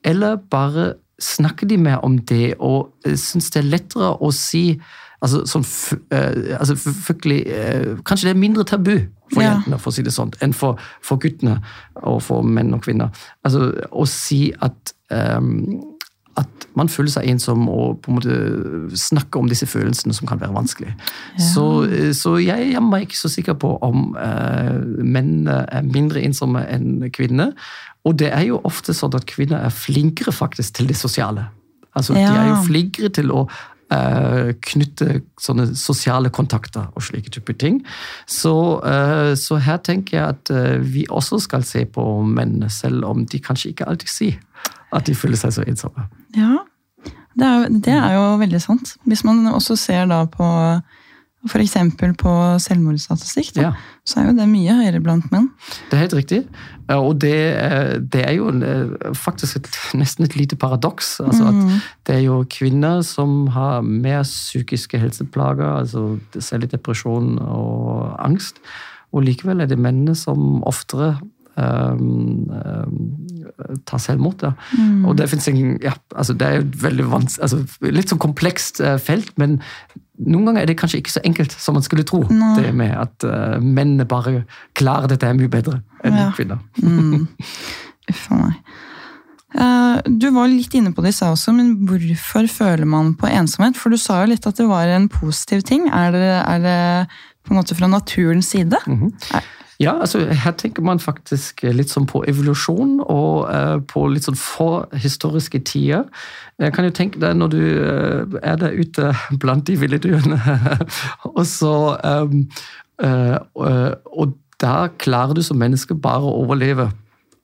Eller 0.03 0.35
bare 0.51 0.93
snakker 1.19 1.67
de 1.67 1.77
mer 1.81 1.97
om 2.05 2.17
det 2.29 2.53
og 2.59 2.91
eh, 3.05 3.15
syns 3.17 3.49
det 3.51 3.63
er 3.63 3.69
lettere 3.71 4.11
å 4.21 4.29
si 4.31 4.79
altså, 5.21 5.41
sånn, 5.49 5.65
eh, 6.13 6.57
altså 6.59 6.75
f- 6.77 6.99
fryktelig, 7.07 7.39
eh, 7.49 7.95
Kanskje 8.05 8.29
det 8.29 8.35
er 8.35 8.39
mindre 8.39 8.63
tabu 8.69 8.93
for 9.33 9.41
Ja. 9.43 9.55
jentene 9.55 9.79
for 9.81 9.89
å 9.91 9.93
si 9.97 10.03
det 10.05 10.13
sånn, 10.13 10.31
enn 10.41 10.53
for, 10.53 10.77
for 11.01 11.17
guttene 11.19 11.57
og 12.03 12.21
for 12.23 12.43
menn 12.45 12.73
og 12.77 12.83
kvinner. 12.85 13.09
Altså 13.43 13.71
Å 13.91 14.05
si 14.07 14.53
at 14.61 14.93
ehm, 15.11 15.96
at 16.37 16.67
man 16.77 16.89
føler 16.91 17.09
seg 17.11 17.27
ensom 17.31 17.65
og 17.71 17.99
på 18.03 18.11
en 18.11 18.17
måte 18.19 18.97
snakker 18.99 19.41
om 19.41 19.49
disse 19.49 19.65
følelsene 19.69 20.13
som 20.13 20.29
kan 20.29 20.41
være 20.41 20.53
vanskelig. 20.55 20.93
Så, 21.41 21.65
eh, 21.89 22.11
så 22.17 22.37
jeg 22.41 22.71
er 22.71 22.83
meg 22.83 23.07
ikke 23.07 23.19
så 23.19 23.31
sikker 23.33 23.57
på 23.59 23.73
om 23.85 24.11
eh, 24.21 24.75
menn 25.01 25.49
er 25.49 25.87
mindre 25.87 26.21
ensomme 26.25 26.63
enn 26.69 27.07
kvinner. 27.15 27.55
Og 28.07 28.17
det 28.19 28.29
er 28.31 28.45
jo 28.47 28.61
ofte 28.67 28.95
sånn 28.95 29.15
at 29.17 29.27
kvinner 29.29 29.65
er 29.65 29.73
flinkere 29.73 30.31
faktisk 30.35 30.77
til 30.79 30.91
det 30.91 30.97
sosiale. 30.99 31.49
Altså, 31.97 32.13
De 32.13 32.21
er 32.21 32.51
jo 32.51 32.61
flinkere 32.67 33.09
til 33.09 33.33
å 33.33 33.47
eh, 33.93 34.53
knytte 34.69 35.21
sånne 35.41 35.69
sosiale 35.77 36.31
kontakter 36.33 36.87
og 36.93 37.05
slike 37.07 37.31
typer 37.33 37.57
ting. 37.59 37.81
Så, 38.29 38.53
eh, 38.85 39.33
så 39.39 39.59
her 39.63 39.81
tenker 39.83 40.17
jeg 40.17 40.35
at 40.35 40.53
eh, 40.53 40.77
vi 40.83 41.07
også 41.09 41.41
skal 41.43 41.65
se 41.67 41.85
på 41.85 42.05
mennene, 42.23 42.69
selv 42.69 43.05
om 43.09 43.25
de 43.25 43.41
kanskje 43.43 43.73
ikke 43.73 43.89
alltid 43.89 44.13
sier 44.13 44.39
at 44.95 45.07
de 45.07 45.15
føler 45.17 45.39
seg 45.39 45.55
så 45.57 45.67
ensomme. 45.67 46.07
Ja, 46.35 46.57
det 47.37 47.45
er, 47.47 47.67
det 47.69 47.93
er 47.93 48.13
jo 48.17 48.23
veldig 48.41 48.61
sant. 48.61 48.95
Hvis 49.05 49.23
man 49.23 49.45
også 49.47 49.75
ser 49.77 50.05
da 50.09 50.23
på 50.25 50.47
f.eks. 51.47 51.75
på 52.19 52.31
selvmordsstatistikk, 52.59 53.55
Ja. 53.61 53.69
så 54.03 54.19
er 54.19 54.25
jo 54.27 54.33
det 54.39 54.47
mye 54.49 54.73
høyere 54.81 54.99
blant 54.99 55.29
menn. 55.31 55.45
Det 55.89 55.95
er 55.95 56.01
helt 56.01 56.13
riktig. 56.17 56.39
Og 56.89 57.19
det, 57.21 57.31
er- 57.55 57.99
det 57.99 58.23
er 58.27 58.33
jo 58.35 58.49
eh, 58.49 59.13
faktisk 59.15 59.55
et, 59.61 59.69
nesten 59.95 60.25
et 60.25 60.35
lite 60.35 60.55
paradoks. 60.59 61.19
Altså 61.23 61.47
at 61.47 61.81
det 62.07 62.15
er 62.15 62.23
jo 62.25 62.41
kvinner 62.51 63.01
som 63.05 63.47
har 63.55 63.81
mer 63.85 64.23
psykiske 64.23 64.99
helseplager, 64.99 65.77
altså 65.85 66.17
særlig 66.39 66.71
depresjon 66.73 67.37
og 67.39 68.17
angst. 68.19 68.59
Og 69.13 69.23
likevel 69.23 69.61
er 69.61 69.67
det 69.71 69.79
mennene 69.79 70.15
som 70.15 70.63
oftere 70.67 71.13
um, 71.55 72.49
um, 72.51 73.36
tar 73.89 74.01
selvmord. 74.01 74.43
Ja. 74.43 74.53
Og 75.07 75.17
det 75.17 75.27
en, 75.33 75.77
ja, 75.83 75.93
altså 76.15 76.33
det 76.37 76.47
er 76.47 76.61
et 76.61 76.77
veldig 76.83 77.07
altså 77.13 77.63
litt 77.81 78.11
sånn 78.11 78.21
komplekst 78.21 78.81
eh, 78.81 78.97
felt, 79.01 79.33
men 79.37 79.59
noen 80.17 80.49
ganger 80.49 80.63
er 80.63 80.71
det 80.71 80.77
kanskje 80.79 81.01
ikke 81.01 81.13
så 81.17 81.23
enkelt 81.25 81.53
som 81.53 81.77
man 81.77 81.85
skulle 81.85 82.05
tro. 82.07 82.23
Det 82.57 82.71
med 82.73 82.95
at 82.97 83.25
uh, 83.27 83.59
mennene 83.61 84.07
bare 84.09 84.45
klarer 84.77 85.11
dette 85.11 85.29
mye 85.37 85.51
bedre 85.51 85.81
enn 86.03 86.17
Ja. 86.17 86.31
kvinner. 86.33 86.61
Uff 88.09 88.23
a 88.31 88.39
meg. 88.39 88.55
Eh, 89.57 90.01
Du 90.07 90.29
var 90.35 90.49
litt 90.51 90.73
inne 90.77 90.93
på 90.93 91.03
det 91.03 91.13
i 91.13 91.17
stad 91.17 91.35
også, 91.35 91.53
men 91.55 91.75
hvorfor 91.87 92.47
føler 92.51 92.85
man 92.89 93.13
på 93.19 93.29
ensomhet? 93.29 93.77
For 93.79 93.93
du 93.93 93.97
sa 94.01 94.21
jo 94.23 94.31
litt 94.33 94.47
at 94.49 94.57
det 94.59 94.67
var 94.69 94.89
en 94.91 95.07
positiv 95.11 95.63
ting. 95.67 95.87
Er 95.93 96.11
det, 96.15 96.25
er 96.41 96.59
det 96.65 96.79
på 97.45 97.53
en 97.53 97.61
måte 97.61 97.77
fra 97.77 97.89
naturens 97.91 98.51
side? 98.53 98.79
Ja, 99.79 99.93
altså 100.01 100.23
her 100.25 100.55
tenker 100.57 100.81
man 100.81 100.99
faktisk 100.99 101.61
litt 101.69 101.91
sånn 101.93 102.07
på 102.09 102.23
evolusjon 102.25 102.97
og 103.03 103.45
uh, 103.45 103.77
på 103.85 104.07
litt 104.09 104.25
sånn 104.25 104.39
forhistoriske 104.39 105.61
tider. 105.69 106.07
Jeg 106.57 106.73
kan 106.73 106.87
jo 106.87 106.95
tenke 106.97 107.21
deg 107.21 107.37
når 107.37 107.53
du 107.53 107.61
uh, 107.61 108.39
er 108.41 108.57
der 108.57 108.73
ute 108.73 109.11
blant 109.43 109.67
de 109.69 109.77
ville 109.77 110.01
dyrene, 110.01 110.39
og 111.37 111.43
så 111.45 111.75
um, 112.01 112.47
uh, 113.05 113.37
Og 113.53 114.33
da 114.57 114.89
klarer 114.97 115.37
du 115.37 115.43
som 115.45 115.59
menneske 115.61 115.93
bare 115.93 116.25
å 116.25 116.39
overleve 116.41 116.89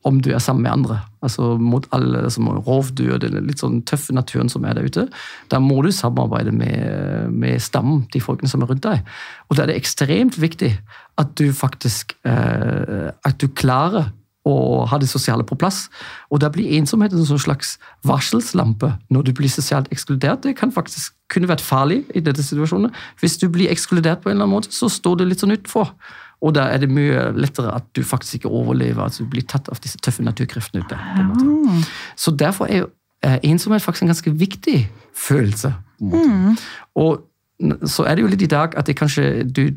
om 0.04 0.18
du 0.18 0.34
er 0.34 0.42
sammen 0.42 0.66
med 0.66 0.74
andre. 0.74 1.02
Altså 1.24 1.54
mot 1.62 1.86
alle 1.96 2.26
som 2.34 2.50
rovdyr, 2.52 3.18
den 3.24 3.40
litt 3.48 3.64
sånn 3.64 3.82
tøffe 3.88 4.16
naturen 4.16 4.52
som 4.52 4.66
er 4.68 4.78
der 4.78 4.88
ute. 4.90 5.06
Da 5.52 5.62
må 5.64 5.80
du 5.86 5.92
samarbeide 5.96 6.52
med, 6.56 7.32
med 7.32 7.62
stammen, 7.64 8.04
de 8.14 8.22
folkene 8.24 8.52
som 8.52 8.66
er 8.66 8.74
rundt 8.74 8.84
deg. 8.86 9.06
Og 9.50 9.58
da 9.58 9.64
er 9.64 9.72
det 9.72 9.80
ekstremt 9.80 10.40
viktig 10.42 10.74
at 11.22 11.32
du 11.40 11.48
faktisk 11.56 12.18
eh, 12.28 13.10
at 13.14 13.40
du 13.40 13.48
klarer 13.54 14.12
å 14.44 14.84
ha 14.92 15.00
det 15.00 15.08
sosiale 15.08 15.46
på 15.48 15.56
plass. 15.60 15.86
Og 16.28 16.42
da 16.44 16.50
blir 16.52 16.74
ensomhet 16.76 17.14
en 17.16 17.28
sånn 17.28 17.42
slags 17.46 17.78
varselslampe 18.08 18.92
når 19.14 19.30
du 19.30 19.32
blir 19.38 19.52
sosialt 19.52 19.88
ekskludert. 19.96 20.44
Det 20.44 20.58
kan 20.60 20.74
faktisk 20.76 21.16
kunne 21.32 21.50
vært 21.50 21.64
farlig 21.64 22.02
i 22.12 22.24
dette 22.24 22.44
situasjonen. 22.44 22.92
Hvis 23.22 23.40
du 23.42 23.48
blir 23.52 23.72
ekskludert 23.72 24.24
på 24.24 24.30
en 24.30 24.36
eller 24.36 24.50
annen 24.50 24.58
måte, 24.58 24.74
så 24.76 24.92
står 24.92 25.22
du 25.22 25.26
litt 25.28 25.44
sånn 25.44 25.56
utenfor. 25.56 25.94
Og 26.44 26.52
da 26.56 26.68
er 26.74 26.82
det 26.84 26.92
mye 26.92 27.30
lettere 27.40 27.72
at 27.72 27.86
du 27.96 28.04
faktisk 28.04 28.42
ikke 28.42 28.52
overlever, 28.52 29.06
at 29.06 29.16
du 29.20 29.28
blir 29.30 29.46
tatt 29.48 29.70
av 29.72 29.80
disse 29.84 30.00
tøffe 30.04 30.26
naturkreftene 30.26 30.84
ute. 30.84 30.98
på 30.98 31.22
en 31.22 31.30
måte. 31.32 31.86
Så 32.20 32.36
derfor 32.36 32.68
er 32.68 32.90
eh, 33.24 33.40
ensomhet 33.44 33.82
faktisk 33.82 34.04
en 34.04 34.12
ganske 34.12 34.34
viktig 34.40 34.90
følelse. 35.16 35.74
på 36.00 36.20
en 36.20 36.36
måte. 36.44 36.62
Og 36.96 37.24
så 37.88 38.04
er 38.04 38.16
det 38.16 38.26
jo 38.26 38.28
litt 38.28 38.44
i 38.44 38.52
dag 38.52 38.76
at 38.76 38.88
det 38.88 38.98
kanskje 39.00 39.44
du 39.48 39.70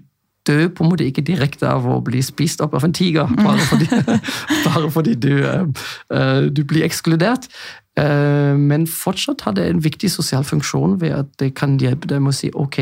dør 0.46 0.68
på 0.68 0.84
en 0.84 0.90
måte 0.90 1.06
ikke 1.06 1.22
direkte 1.26 1.68
av 1.68 1.86
å 1.86 2.00
bli 2.02 2.22
spist 2.22 2.60
opp 2.62 2.74
av 2.74 2.84
en 2.86 2.94
tiger, 2.94 3.26
bare 3.26 3.62
fordi, 3.66 3.86
bare 4.66 4.90
fordi 4.90 5.14
du, 5.14 5.32
eh, 5.46 5.66
eh, 6.14 6.42
du 6.50 6.64
blir 6.64 6.86
ekskludert. 6.86 7.50
Men 7.96 8.82
fortsatt 8.84 9.40
har 9.46 9.54
det 9.56 9.70
en 9.70 9.78
viktig 9.80 10.10
sosial 10.12 10.42
funksjon 10.44 10.98
ved 11.00 11.14
at 11.16 11.30
det 11.40 11.54
kan 11.56 11.78
hjelpe 11.80 12.04
deg 12.10 12.20
med 12.20 12.34
å 12.34 12.36
si 12.36 12.50
ok, 12.52 12.76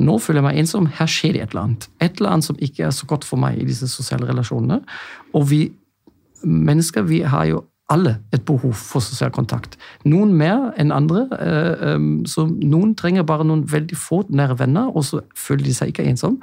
nå 0.00 0.16
føler 0.18 0.40
jeg 0.40 0.46
meg 0.46 0.58
ensom, 0.62 0.86
her 0.98 1.10
skjer 1.10 1.36
det 1.36 1.42
et 1.42 1.52
eller 1.52 1.62
annet. 1.66 1.88
Et 2.00 2.16
eller 2.16 2.30
annet 2.30 2.48
som 2.48 2.56
ikke 2.64 2.86
er 2.86 2.94
så 2.96 3.06
godt 3.06 3.26
for 3.28 3.40
meg 3.40 3.60
i 3.60 3.66
disse 3.68 3.88
sosiale 3.92 4.28
relasjonene. 4.28 4.80
Og 5.36 5.50
vi 5.50 5.66
mennesker 6.42 7.04
vi 7.06 7.20
har 7.28 7.44
jo 7.50 7.62
alle 7.92 8.16
et 8.32 8.44
behov 8.48 8.72
for 8.78 9.04
sosial 9.04 9.30
kontakt. 9.30 9.76
Noen 10.08 10.32
mer 10.34 10.70
enn 10.80 10.92
andre. 10.94 11.26
eh, 11.38 11.94
um, 11.94 12.24
så 12.26 12.46
Noen 12.46 12.94
trenger 12.94 13.22
bare 13.22 13.44
noen 13.44 13.66
veldig 13.72 13.96
få 13.96 14.22
nære 14.30 14.58
venner, 14.58 14.88
og 14.96 15.04
så 15.04 15.20
føler 15.36 15.64
de 15.64 15.74
seg 15.74 15.92
ikke 15.92 16.06
ensom. 16.08 16.40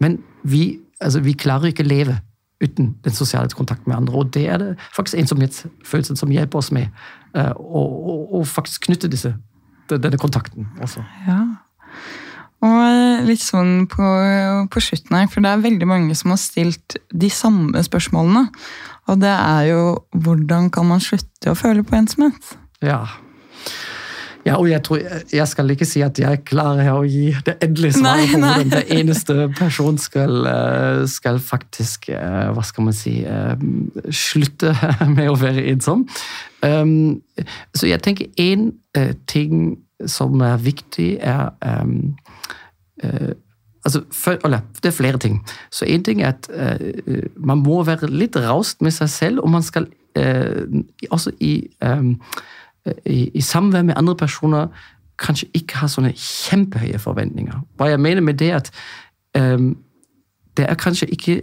Men 0.00 0.18
vi, 0.42 0.80
altså, 1.00 1.20
vi 1.20 1.32
klarer 1.32 1.72
ikke 1.72 1.86
å 1.86 1.88
leve 1.88 2.18
uten 2.60 2.96
den 3.04 3.12
sosiale 3.12 3.48
kontakten 3.48 3.88
med 3.88 3.96
andre. 3.96 4.14
Og 4.14 4.34
det 4.34 4.48
er 4.48 4.58
det 4.58 4.76
faktisk 4.92 5.18
ensomhetsfølelsen 5.18 6.16
som 6.16 6.30
hjelper 6.30 6.58
oss 6.58 6.72
med 6.72 6.88
eh, 7.34 7.52
å 7.56 8.44
faktisk 8.44 8.90
knytte 8.90 9.08
disse, 9.08 9.32
denne 9.88 10.18
kontakten. 10.20 10.68
også. 10.80 11.00
Ja. 11.26 11.49
Og 12.60 13.24
litt 13.24 13.40
sånn 13.40 13.86
på, 13.88 14.08
på 14.68 14.82
slutten 14.84 15.16
her, 15.16 15.28
for 15.32 15.44
det 15.44 15.52
er 15.52 15.62
veldig 15.64 15.88
mange 15.88 16.16
som 16.18 16.34
har 16.34 16.40
stilt 16.42 16.98
de 17.08 17.30
samme 17.32 17.80
spørsmålene. 17.86 18.48
Og 19.08 19.22
det 19.22 19.32
er 19.32 19.70
jo 19.70 19.84
hvordan 20.12 20.68
kan 20.74 20.90
man 20.90 21.00
slutte 21.02 21.52
å 21.52 21.58
føle 21.58 21.84
på 21.86 21.96
ensomhet? 21.96 22.52
Ja. 22.84 23.06
Ja, 24.44 24.54
og 24.56 24.70
jeg, 24.70 24.80
tror, 24.86 25.00
jeg 25.32 25.48
skal 25.50 25.72
ikke 25.74 25.84
si 25.84 26.00
at 26.04 26.16
jeg 26.18 26.40
klarer 26.48 26.88
å 26.94 27.02
gi 27.04 27.28
det 27.44 27.58
endelige 27.60 27.98
svaret 27.98 28.30
på 28.30 28.38
hvordan 28.40 28.62
nei. 28.62 28.70
det 28.72 28.96
eneste 28.96 29.34
person 29.58 29.98
skal, 30.00 30.38
eh, 30.48 31.00
skal 31.12 31.40
faktisk 31.44 32.08
eh, 32.14 32.46
Hva 32.56 32.64
skal 32.64 32.86
man 32.88 32.96
si 32.96 33.18
eh, 33.20 33.66
Slutte 34.08 34.72
med 35.16 35.28
å 35.28 35.36
være 35.36 35.66
ensom. 35.74 36.06
Um, 36.64 37.20
Så 37.76 37.88
jeg 37.88 38.00
tenker 38.04 38.32
én 38.40 38.70
ting 39.28 39.78
som 40.08 40.40
er 40.40 40.56
viktig, 40.60 41.18
er 41.20 41.52
um, 41.60 42.16
eh, 43.02 43.32
altså, 43.84 44.04
for, 44.12 44.38
eller, 44.44 44.60
Det 44.82 44.86
er 44.86 44.96
flere 44.96 45.18
ting. 45.18 45.40
Så 45.70 45.84
én 45.84 46.02
ting 46.02 46.22
er 46.22 46.28
at 46.28 46.50
eh, 46.52 47.22
man 47.36 47.58
må 47.58 47.82
være 47.84 48.10
litt 48.10 48.36
raust 48.36 48.82
med 48.82 48.90
seg 48.90 49.08
selv, 49.08 49.40
og 49.40 49.50
man 49.50 49.62
skal 49.62 49.86
eh, 50.16 50.66
også 51.10 51.30
i 51.40 51.68
um, 51.84 52.16
i, 53.06 53.30
i 53.34 53.40
samvær 53.40 53.82
med 53.82 53.94
andre 53.96 54.16
personer 54.16 54.66
kanskje 55.20 55.48
ikke 55.54 55.82
ha 55.82 55.88
sånne 55.90 56.12
kjempehøye 56.16 56.98
forventninger. 56.98 57.60
Hva 57.76 57.90
jeg 57.90 58.00
mener 58.00 58.24
med 58.24 58.38
det, 58.40 58.50
at 58.56 58.70
ehm, 59.36 59.74
det 60.56 60.66
er 60.68 60.78
kanskje 60.80 61.10
ikke 61.12 61.42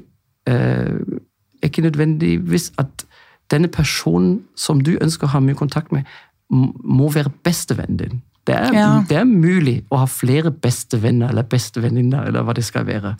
eh, 0.50 1.20
ikke 1.63 1.82
nødvendigvis 1.82 2.72
at 2.78 3.06
denne 3.52 3.67
personen 3.67 4.41
som 4.56 4.82
du 4.82 4.98
ønsker 5.02 5.28
å 5.28 5.36
ha 5.36 5.39
mye 5.39 5.58
kontakt 5.58 5.91
med, 5.91 6.04
må 6.50 7.10
være 7.12 7.32
bestevennen 7.43 7.98
din. 7.98 8.22
Det 8.48 8.56
er, 8.56 8.74
Ja. 8.74 9.04
det 9.10 9.18
er 9.18 9.26
mulig 9.28 9.82
å 9.92 10.00
ha 10.02 10.06
flere 10.08 10.52
bestevenner 10.52 11.30
eller 11.34 11.44
bestevenninner, 11.44 12.28
eller 12.30 12.46
hva 12.48 12.54
det 12.56 12.64
skal 12.64 12.86
være. 12.88 13.16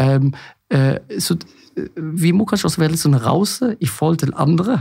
Um, 0.00 0.32
uh, 0.74 0.96
så 1.20 1.36
eh, 1.76 1.88
vi 2.00 2.32
må 2.32 2.46
kanskje 2.48 2.70
også 2.70 2.80
være 2.80 2.94
litt 2.94 3.02
sånn 3.04 3.20
rause 3.20 3.74
i 3.80 3.86
forhold 3.86 4.22
til 4.24 4.32
andre. 4.40 4.80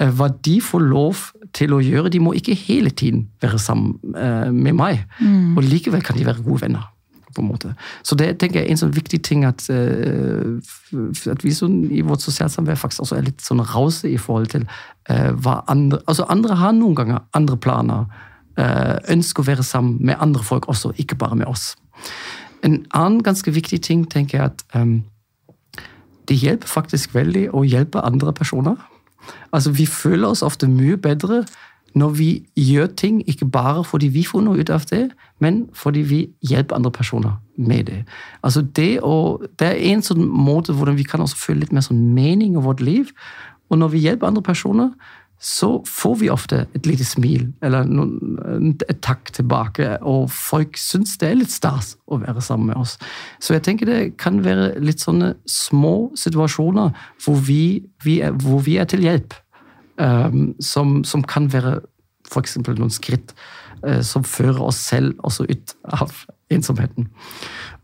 Uh, 0.00 0.08
Hva 0.16 0.30
de 0.44 0.60
får 0.64 0.80
lov 0.80 1.26
til 1.52 1.74
å 1.76 1.82
gjøre. 1.84 2.08
De 2.14 2.20
må 2.22 2.32
ikke 2.32 2.56
hele 2.56 2.90
tiden 2.90 3.26
være 3.42 3.58
sammen 3.58 3.98
uh, 4.16 4.48
med 4.52 4.72
meg. 4.78 5.04
Og 5.56 5.62
likevel 5.66 6.02
kan 6.02 6.16
de 6.16 6.24
være 6.26 6.42
gode 6.42 6.62
venner. 6.62 6.94
på 7.36 7.42
en 7.42 7.48
måte. 7.52 7.74
Så 8.02 8.16
det 8.16 8.38
tenker 8.40 8.60
jeg 8.60 8.66
er 8.66 8.72
en 8.72 8.80
sånn 8.80 8.94
viktig 8.96 9.20
ting 9.22 9.44
at, 9.44 9.60
at 9.70 11.44
vi 11.44 11.52
sånn, 11.54 11.84
i 11.92 12.00
vårt 12.02 12.24
sosialsamvær 12.24 12.74
faktisk 12.80 13.04
også 13.04 13.18
er 13.18 13.26
litt 13.28 13.44
sånn 13.44 13.60
rause 13.62 14.08
i 14.10 14.16
forhold 14.16 14.48
til 14.48 14.64
hva 15.06 15.60
andre 15.68 16.00
Altså 16.08 16.24
andre 16.32 16.56
har 16.56 16.72
noen 16.72 16.96
ganger 16.96 17.20
andre 17.36 17.56
planer. 17.56 18.08
Eh, 18.58 18.96
ønsker 19.12 19.42
å 19.42 19.46
være 19.46 19.66
sammen 19.66 19.98
med 20.00 20.18
andre 20.20 20.44
folk 20.44 20.68
også, 20.68 20.92
ikke 20.98 21.18
bare 21.18 21.36
med 21.36 21.46
oss. 21.46 21.76
En 22.64 22.84
annen 22.94 23.22
ganske 23.22 23.50
viktig 23.50 23.80
ting 23.86 24.04
tenker 24.10 24.38
jeg 24.38 24.50
at 24.50 24.64
um, 24.74 25.02
det 26.28 26.36
hjelper 26.36 26.68
faktisk 26.68 27.14
veldig 27.14 27.48
å 27.54 27.64
hjelpe 27.64 28.02
andre 28.04 28.32
personer. 28.32 28.76
Altså, 29.52 29.70
Vi 29.70 29.86
føler 29.86 30.28
oss 30.28 30.42
ofte 30.42 30.68
mye 30.68 30.96
bedre 30.96 31.44
når 31.96 32.10
vi 32.18 32.28
gjør 32.56 32.86
ting 32.86 33.22
ikke 33.26 33.46
bare 33.48 33.84
fordi 33.84 34.10
vi 34.12 34.22
får 34.24 34.42
noe 34.44 34.60
ut 34.60 34.70
av 34.70 34.84
det, 34.90 35.08
men 35.40 35.68
fordi 35.74 36.02
vi 36.06 36.18
hjelper 36.50 36.76
andre 36.76 36.90
personer 36.92 37.38
med 37.56 37.86
det. 37.88 38.04
Altså 38.42 38.62
Det, 38.62 39.00
å, 39.02 39.40
det 39.58 39.66
er 39.66 39.78
en 39.92 40.04
sånn 40.04 40.26
måte 40.28 40.72
hvordan 40.76 40.98
vi 40.98 41.06
kan 41.08 41.20
også 41.24 41.36
føle 41.36 41.64
litt 41.64 41.72
mer 41.72 41.86
sånn 41.86 42.02
mening 42.14 42.54
i 42.54 42.64
vårt 42.64 42.80
liv. 42.84 43.10
Og 43.70 43.78
når 43.78 43.88
vi 43.94 44.04
hjelper 44.04 44.28
andre 44.28 44.42
personer, 44.42 44.92
så 45.38 45.68
får 45.86 46.14
vi 46.18 46.30
ofte 46.30 46.64
et 46.74 46.86
lite 46.86 47.04
smil 47.06 47.44
eller 47.62 47.86
noen, 47.86 48.72
et 48.90 48.98
takk 49.06 49.30
tilbake, 49.36 49.92
og 50.02 50.26
folk 50.34 50.78
syns 50.80 51.14
det 51.20 51.28
er 51.28 51.38
litt 51.38 51.52
stas 51.54 51.92
å 52.10 52.18
være 52.18 52.42
sammen 52.42 52.72
med 52.72 52.80
oss. 52.82 52.96
Så 53.38 53.54
jeg 53.54 53.62
tenker 53.68 53.86
det 53.86 54.00
kan 54.18 54.40
være 54.42 54.72
litt 54.82 55.04
sånne 55.04 55.36
små 55.46 56.10
situasjoner 56.18 56.90
hvor 57.22 57.38
vi, 57.46 57.84
vi, 58.02 58.18
er, 58.26 58.34
hvor 58.34 58.64
vi 58.66 58.80
er 58.82 58.88
til 58.90 59.04
hjelp, 59.06 59.36
um, 60.02 60.56
som, 60.58 61.04
som 61.06 61.22
kan 61.22 61.46
være 61.52 61.78
f.eks. 62.28 62.58
noen 62.66 62.92
skritt 62.92 63.30
uh, 63.86 64.02
som 64.02 64.26
fører 64.26 64.58
oss 64.66 64.80
selv 64.90 65.14
også 65.22 65.46
ut 65.46 65.74
av 65.94 66.24
ensomheten. 66.50 67.06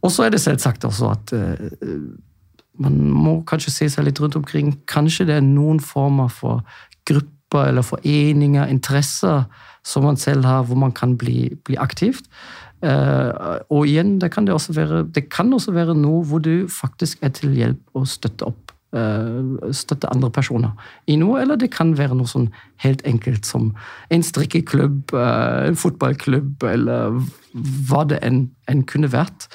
Og 0.02 0.10
så 0.10 0.26
er 0.26 0.34
det 0.34 0.42
selvsagt 0.42 0.88
også 0.88 1.12
at 1.12 1.36
uh, 1.38 2.02
man 2.82 2.98
må 3.14 3.36
kanskje 3.46 3.70
se 3.70 3.88
seg 3.94 4.08
litt 4.08 4.18
rundt 4.18 4.34
omkring. 4.40 4.74
Kanskje 4.90 5.28
det 5.28 5.38
er 5.38 5.46
noen 5.46 5.78
former 5.78 6.26
for 6.34 6.66
grupper 7.06 7.30
eller 7.62 7.82
foreninger, 7.86 8.66
interesser 8.66 9.44
som 9.84 10.04
man 10.04 10.16
selv 10.16 10.44
har, 10.44 10.62
hvor 10.64 10.76
man 10.80 10.92
kan 10.92 11.16
bli, 11.18 11.54
bli 11.64 11.76
aktivt. 11.76 12.24
Eh, 12.84 13.30
og 13.70 13.86
igjen, 13.88 14.18
det 14.20 14.32
kan, 14.32 14.46
det, 14.46 14.54
også 14.54 14.72
være, 14.76 15.04
det 15.14 15.28
kan 15.32 15.52
også 15.52 15.72
være 15.72 15.94
noe 15.96 16.24
hvor 16.24 16.42
du 16.44 16.66
faktisk 16.68 17.22
er 17.22 17.32
til 17.36 17.54
hjelp 17.56 17.80
og 17.96 18.08
støtter 18.08 18.50
opp. 18.50 18.72
eh, 18.96 19.70
Støtte 19.72 20.10
andre 20.12 20.30
personer 20.30 20.72
i 21.06 21.16
noe, 21.16 21.40
eller 21.42 21.56
det 21.56 21.70
kan 21.74 21.94
være 21.98 22.14
noe 22.14 22.28
sånn 22.30 22.50
helt 22.84 23.02
enkelt 23.08 23.46
som 23.46 23.72
en 24.10 24.22
strikkeklubb, 24.22 25.14
eh, 25.14 25.68
en 25.68 25.76
fotballklubb, 25.76 26.62
eller 26.62 27.22
hva 27.88 28.04
det 28.08 28.20
enn 28.22 28.48
en 28.68 28.84
kunne 28.84 29.12
vært. 29.12 29.48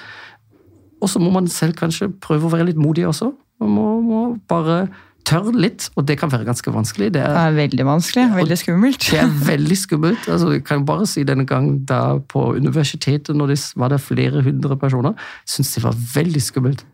Og 1.02 1.10
så 1.10 1.22
må 1.22 1.32
man 1.32 1.48
selv 1.48 1.78
kanskje 1.80 2.12
prøve 2.22 2.50
å 2.50 2.54
være 2.54 2.72
litt 2.72 2.82
modig 2.82 3.08
også. 3.08 3.32
Man 3.60 3.70
må, 3.76 3.88
må 4.02 4.24
bare 4.48 4.90
tørre 5.28 5.54
litt, 5.56 5.90
og 5.96 6.08
det 6.08 6.18
kan 6.20 6.32
være 6.32 6.48
ganske 6.48 6.74
vanskelig. 6.74 7.12
Det 7.14 7.22
Det 7.22 7.26
er, 7.26 7.48
er 7.48 7.58
veldig 7.58 7.86
vanskelig. 7.86 8.28
Veldig 8.36 8.58
skummelt. 8.58 9.10
det 9.12 9.20
er 9.20 9.34
veldig 9.48 9.78
skummelt. 9.78 10.30
Altså, 10.30 10.52
jeg 10.52 10.64
kan 10.64 10.86
bare 10.86 11.08
si 11.08 11.24
denne 11.24 11.46
gang 11.46 11.88
da 11.90 12.18
på 12.18 12.56
universitetet, 12.56 13.36
når 13.36 13.48
det 13.54 13.60
var 13.76 13.90
det 13.90 14.02
flere 14.02 14.42
hundre 14.44 14.78
personer, 14.78 15.14
syntes 15.46 15.76
det 15.76 15.84
var 15.84 16.00
veldig 16.16 16.42
skummelt 16.42 16.86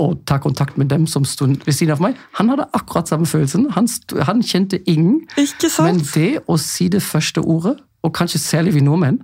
å 0.00 0.14
ta 0.24 0.38
kontakt 0.40 0.78
med 0.80 0.88
dem 0.88 1.06
som 1.10 1.26
sto 1.28 1.46
ved 1.46 1.74
siden 1.76 1.92
av 1.92 2.00
meg. 2.00 2.16
Han 2.38 2.48
hadde 2.52 2.68
akkurat 2.76 3.10
samme 3.10 3.28
følelsen. 3.28 3.68
Han, 3.76 3.88
sto, 3.88 4.20
han 4.24 4.42
kjente 4.42 4.80
ingen. 4.88 5.20
Ikke 5.36 5.68
sant? 5.68 5.86
Men 5.86 6.00
det 6.14 6.40
å 6.48 6.56
si 6.60 6.88
det 6.92 7.02
første 7.04 7.44
ordet, 7.44 7.76
og 8.00 8.14
kanskje 8.16 8.38
særlig 8.40 8.70
vi 8.74 8.80
nordmenn 8.80 9.18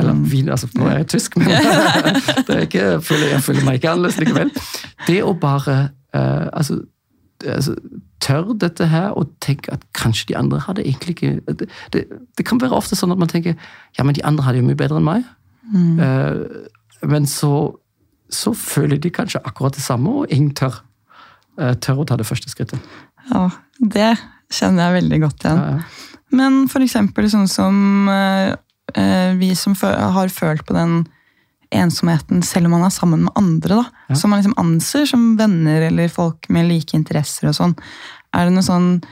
Eller 0.00 0.16
vi, 0.26 0.40
altså 0.50 0.66
nå 0.74 0.88
er 0.90 0.96
jeg 0.96 1.06
tysk, 1.12 1.36
men 1.38 1.52
er 2.50 2.64
ikke, 2.64 2.80
jeg, 2.82 3.02
føler, 3.06 3.28
jeg 3.36 3.42
føler 3.46 3.66
meg 3.68 3.78
ikke 3.78 3.92
annerledes 3.92 4.18
likevel. 4.18 4.50
Det 5.06 5.20
å 5.22 5.36
bare 5.38 5.76
uh, 6.10 6.48
altså, 6.50 6.80
altså, 7.54 7.76
tør 8.20 8.52
dette 8.58 8.88
her 8.90 9.14
og 9.16 9.30
tenk 9.44 9.68
at 9.72 9.82
kanskje 9.96 10.30
de 10.30 10.36
andre 10.38 10.60
hadde 10.64 10.84
egentlig 10.84 11.16
ikke 11.16 11.54
det, 11.60 11.68
det, 11.94 12.04
det 12.38 12.46
kan 12.46 12.60
være 12.62 12.76
ofte 12.76 12.98
sånn 12.98 13.14
at 13.14 13.20
man 13.20 13.30
tenker 13.30 13.54
ja, 13.98 14.04
men 14.04 14.16
de 14.16 14.24
andre 14.26 14.46
hadde 14.46 14.62
jo 14.62 14.68
mye 14.68 14.78
bedre 14.78 15.00
enn 15.00 15.08
meg. 15.08 15.28
Eh, 15.74 17.06
men 17.06 17.26
så, 17.30 17.52
så 18.32 18.52
føler 18.56 19.00
de 19.02 19.12
kanskje 19.14 19.42
akkurat 19.44 19.76
det 19.76 19.84
samme, 19.84 20.22
og 20.22 20.32
ingen 20.34 20.54
tør, 20.56 20.82
Uh, 21.56 21.70
tør 21.80 22.02
å 22.02 22.04
ta 22.04 22.18
det 22.20 22.26
første 22.28 22.50
skrittet. 22.52 22.82
Ja, 23.30 23.46
det 23.80 24.10
kjenner 24.52 24.90
jeg 24.90 24.96
veldig 24.98 25.18
godt 25.22 25.46
igjen. 25.46 25.62
Ja, 25.62 25.78
ja. 25.78 26.16
Men 26.36 26.58
for 26.68 26.84
eksempel 26.84 27.30
sånn 27.32 27.46
som 27.48 28.08
eh, 28.12 29.32
vi 29.38 29.48
som 29.56 29.72
har 29.80 30.28
følt 30.34 30.66
på 30.68 30.76
den 30.76 31.06
ensomheten 31.74 32.42
selv 32.46 32.66
om 32.68 32.76
man 32.76 32.84
er 32.86 32.92
sammen 32.94 33.24
med 33.26 33.32
andre, 33.36 33.80
da, 33.82 33.84
Ja. 34.08 34.14
som 34.14 34.30
man 34.30 34.40
liksom 34.42 34.54
anser 34.60 35.06
som 35.06 35.36
venner 35.36 35.82
eller 35.88 36.08
folk 36.08 36.48
med 36.48 36.68
like 36.68 36.94
interesser 36.96 37.48
og 37.48 37.54
sånn. 37.58 37.74
Er 38.34 38.46
det 38.46 38.54
noe 38.54 38.62
sånn 38.66 39.02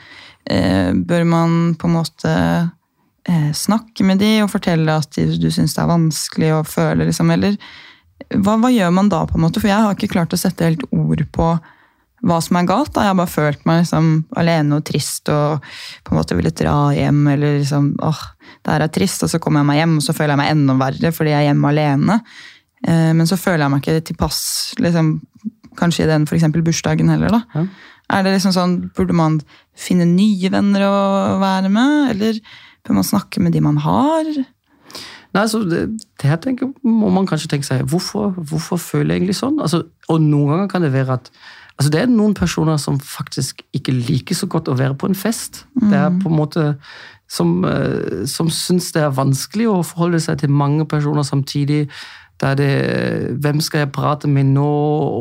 eh, 0.49 0.93
Bør 0.93 1.25
man 1.25 1.75
på 1.75 1.87
en 1.89 1.95
måte 1.97 2.31
eh, 3.27 3.51
snakke 3.51 4.05
med 4.05 4.19
de 4.19 4.41
og 4.43 4.51
fortelle 4.53 4.95
at 5.01 5.11
de, 5.17 5.25
du 5.41 5.49
syns 5.51 5.73
det 5.75 5.81
er 5.83 5.89
vanskelig 5.89 6.51
og 6.59 6.67
føler 6.69 7.05
liksom, 7.09 7.31
eller 7.33 7.57
hva, 8.35 8.55
hva 8.61 8.69
gjør 8.71 8.91
man 8.93 9.09
da, 9.09 9.25
på 9.25 9.35
en 9.35 9.41
måte? 9.41 9.59
For 9.59 9.67
jeg 9.67 9.81
har 9.81 9.95
ikke 9.95 10.13
klart 10.13 10.33
å 10.33 10.39
sette 10.39 10.63
helt 10.69 10.85
ord 10.91 11.25
på 11.35 11.49
hva 12.25 12.39
som 12.41 12.57
er 12.59 12.67
galt. 12.69 12.91
Da. 12.95 13.05
Jeg 13.05 13.13
har 13.13 13.19
bare 13.19 13.31
følt 13.31 13.65
meg 13.69 13.83
liksom 13.83 14.09
alene 14.39 14.79
og 14.79 14.85
trist 14.87 15.29
og 15.33 15.63
på 16.05 16.13
en 16.13 16.19
måte 16.19 16.37
ville 16.37 16.53
dra 16.55 16.75
hjem. 16.95 17.21
Eller 17.35 17.59
liksom 17.59 17.91
åh, 18.03 18.21
det 18.65 18.73
her 18.73 18.85
er 18.87 18.93
trist, 18.93 19.25
og 19.25 19.31
så 19.31 19.41
kommer 19.41 19.61
jeg 19.61 19.69
meg 19.69 19.81
hjem, 19.81 19.97
og 19.99 20.05
så 20.05 20.15
føler 20.17 20.33
jeg 20.33 20.41
meg 20.41 20.53
enda 20.55 20.77
verre 20.81 21.13
fordi 21.15 21.33
jeg 21.33 21.43
er 21.43 21.49
hjemme 21.51 21.71
alene. 21.71 22.19
Eh, 22.85 23.11
men 23.17 23.29
så 23.29 23.37
føler 23.39 23.65
jeg 23.65 23.73
meg 23.73 23.83
ikke 23.83 24.07
tilpass 24.09 24.39
liksom, 24.81 25.17
kanskje 25.79 26.05
i 26.05 26.09
den 26.09 26.25
for 26.29 26.37
eksempel 26.39 26.65
bursdagen 26.65 27.11
heller. 27.13 27.37
da. 27.37 27.43
Ja. 27.55 27.67
Er 28.15 28.25
det 28.25 28.35
liksom 28.35 28.53
sånn, 28.53 28.75
Burde 28.95 29.15
man 29.17 29.39
finne 29.77 30.05
nye 30.09 30.51
venner 30.53 30.85
å 30.85 30.97
være 31.41 31.71
med, 31.73 32.11
eller 32.13 32.41
bør 32.85 32.99
man 32.99 33.07
snakke 33.07 33.41
med 33.41 33.55
de 33.55 33.63
man 33.65 33.79
har? 33.81 34.29
Nei, 35.35 35.41
altså, 35.41 35.63
det, 35.67 35.87
det 36.21 36.29
her 36.29 36.39
tenker, 36.41 36.69
må 36.85 37.09
man 37.11 37.25
kanskje 37.27 37.49
tenke 37.51 37.67
seg, 37.67 37.81
hvorfor, 37.91 38.31
hvorfor 38.37 38.79
føler 38.79 39.15
jeg 39.15 39.23
egentlig 39.23 39.37
sånn? 39.41 39.57
Altså, 39.59 39.81
og 40.07 40.21
noen 40.23 40.53
ganger 40.53 40.69
kan 40.71 40.85
det 40.85 40.93
være 40.93 41.17
at 41.17 41.31
Altså 41.75 41.91
Det 41.91 42.01
er 42.01 42.07
noen 42.07 42.33
personer 42.33 42.77
som 42.79 42.99
faktisk 42.99 43.61
ikke 43.75 43.91
liker 43.91 44.35
så 44.35 44.47
godt 44.47 44.69
å 44.71 44.77
være 44.79 44.95
på 44.95 45.09
en 45.09 45.17
fest. 45.17 45.65
Det 45.75 45.97
er 45.97 46.13
på 46.21 46.29
en 46.31 46.37
måte 46.37 46.63
som, 47.27 47.65
eh, 47.65 48.25
som 48.25 48.49
syns 48.49 48.91
det 48.91 49.01
er 49.03 49.11
vanskelig 49.11 49.67
å 49.67 49.83
forholde 49.83 50.21
seg 50.23 50.39
til 50.39 50.49
mange 50.49 50.85
personer 50.85 51.23
samtidig. 51.23 51.89
Da 52.39 52.51
er 52.51 52.55
det 52.55 53.41
Hvem 53.41 53.61
skal 53.61 53.79
jeg 53.79 53.91
prate 53.91 54.27
med 54.27 54.45
nå? 54.45 54.65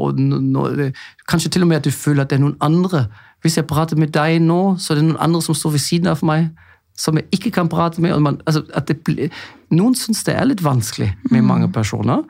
Og 0.05 0.19
nå 0.19 0.93
kanskje 1.29 1.51
til 1.51 1.63
og 1.63 1.69
med 1.69 1.77
at 1.77 1.85
du 1.85 1.91
føler 1.91 2.23
at 2.23 2.31
det 2.31 2.39
er 2.39 2.45
noen 2.45 2.57
andre. 2.61 3.07
Hvis 3.43 3.57
jeg 3.57 3.67
prater 3.67 3.97
med 3.97 4.13
deg 4.13 4.41
nå, 4.43 4.77
så 4.79 4.93
er 4.93 5.01
det 5.01 5.05
noen 5.05 5.21
andre 5.21 5.43
som 5.43 5.55
står 5.55 5.71
ved 5.71 5.81
siden 5.85 6.07
av 6.07 6.23
meg, 6.25 6.51
som 6.97 7.17
jeg 7.17 7.27
ikke 7.33 7.51
kan 7.51 7.69
prate 7.69 8.01
med. 8.01 8.19
Man, 8.21 8.41
altså, 8.47 8.63
det, 8.89 9.31
noen 9.71 9.95
syns 9.95 10.25
det 10.25 10.35
er 10.35 10.47
litt 10.49 10.63
vanskelig 10.65 11.11
med 11.31 11.43
mange 11.43 11.69
personer. 11.73 12.23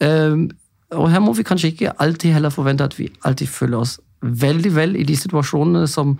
Um, 0.00 0.50
og 0.94 1.10
her 1.10 1.22
må 1.22 1.32
vi 1.34 1.42
kanskje 1.46 1.72
ikke 1.72 1.94
alltid 2.02 2.32
heller 2.36 2.50
forvente 2.54 2.84
at 2.84 2.98
vi 2.98 3.08
alltid 3.24 3.46
føler 3.46 3.78
oss 3.78 3.96
veldig 4.22 4.74
vel 4.74 4.96
i 4.96 5.04
de 5.06 5.16
situasjonene 5.16 5.86
som, 5.90 6.14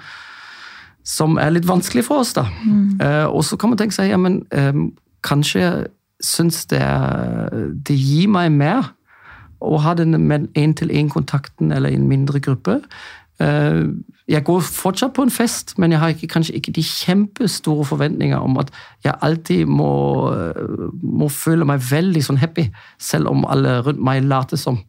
som 1.07 1.37
er 1.39 1.55
litt 1.55 1.69
vanskelig 1.69 2.05
for 2.07 2.25
oss. 2.25 2.35
da. 2.37 2.47
Mm. 2.65 2.99
Uh, 3.01 3.27
og 3.31 3.45
så 3.45 3.57
kan 3.57 3.73
man 3.73 3.79
tenke 3.79 3.95
seg 3.95 4.11
ja, 4.11 4.19
men 4.21 4.43
um, 4.51 4.91
kanskje 5.27 5.63
jeg 5.63 5.87
syns 6.25 6.65
det, 6.73 6.83
det 7.87 7.97
gir 7.99 8.31
meg 8.33 8.53
mer 8.53 8.93
å 9.61 9.79
ha 9.85 9.95
den 9.97 10.17
én-til-én-kontakten 10.57 11.73
eller 11.73 11.93
i 11.93 11.99
en 11.99 12.09
mindre 12.09 12.41
gruppe. 12.41 12.81
Uh, 13.41 13.95
jeg 14.29 14.43
går 14.45 14.61
fortsatt 14.61 15.15
på 15.15 15.23
en 15.23 15.31
fest, 15.31 15.77
men 15.79 15.93
jeg 15.95 16.01
har 16.03 16.09
ikke, 16.09 16.27
kanskje 16.27 16.57
ikke 16.59 16.73
de 16.75 16.83
kjempestore 16.83 17.85
forventninger 17.87 18.39
om 18.43 18.59
at 18.59 18.73
jeg 19.05 19.15
alltid 19.23 19.71
må, 19.71 19.91
må 21.03 21.29
føle 21.31 21.67
meg 21.69 21.85
veldig 21.91 22.25
sånn 22.27 22.41
happy, 22.43 22.67
selv 22.99 23.31
om 23.31 23.47
alle 23.47 23.79
rundt 23.87 24.03
meg 24.03 24.27
later 24.27 24.59
som. 24.59 24.81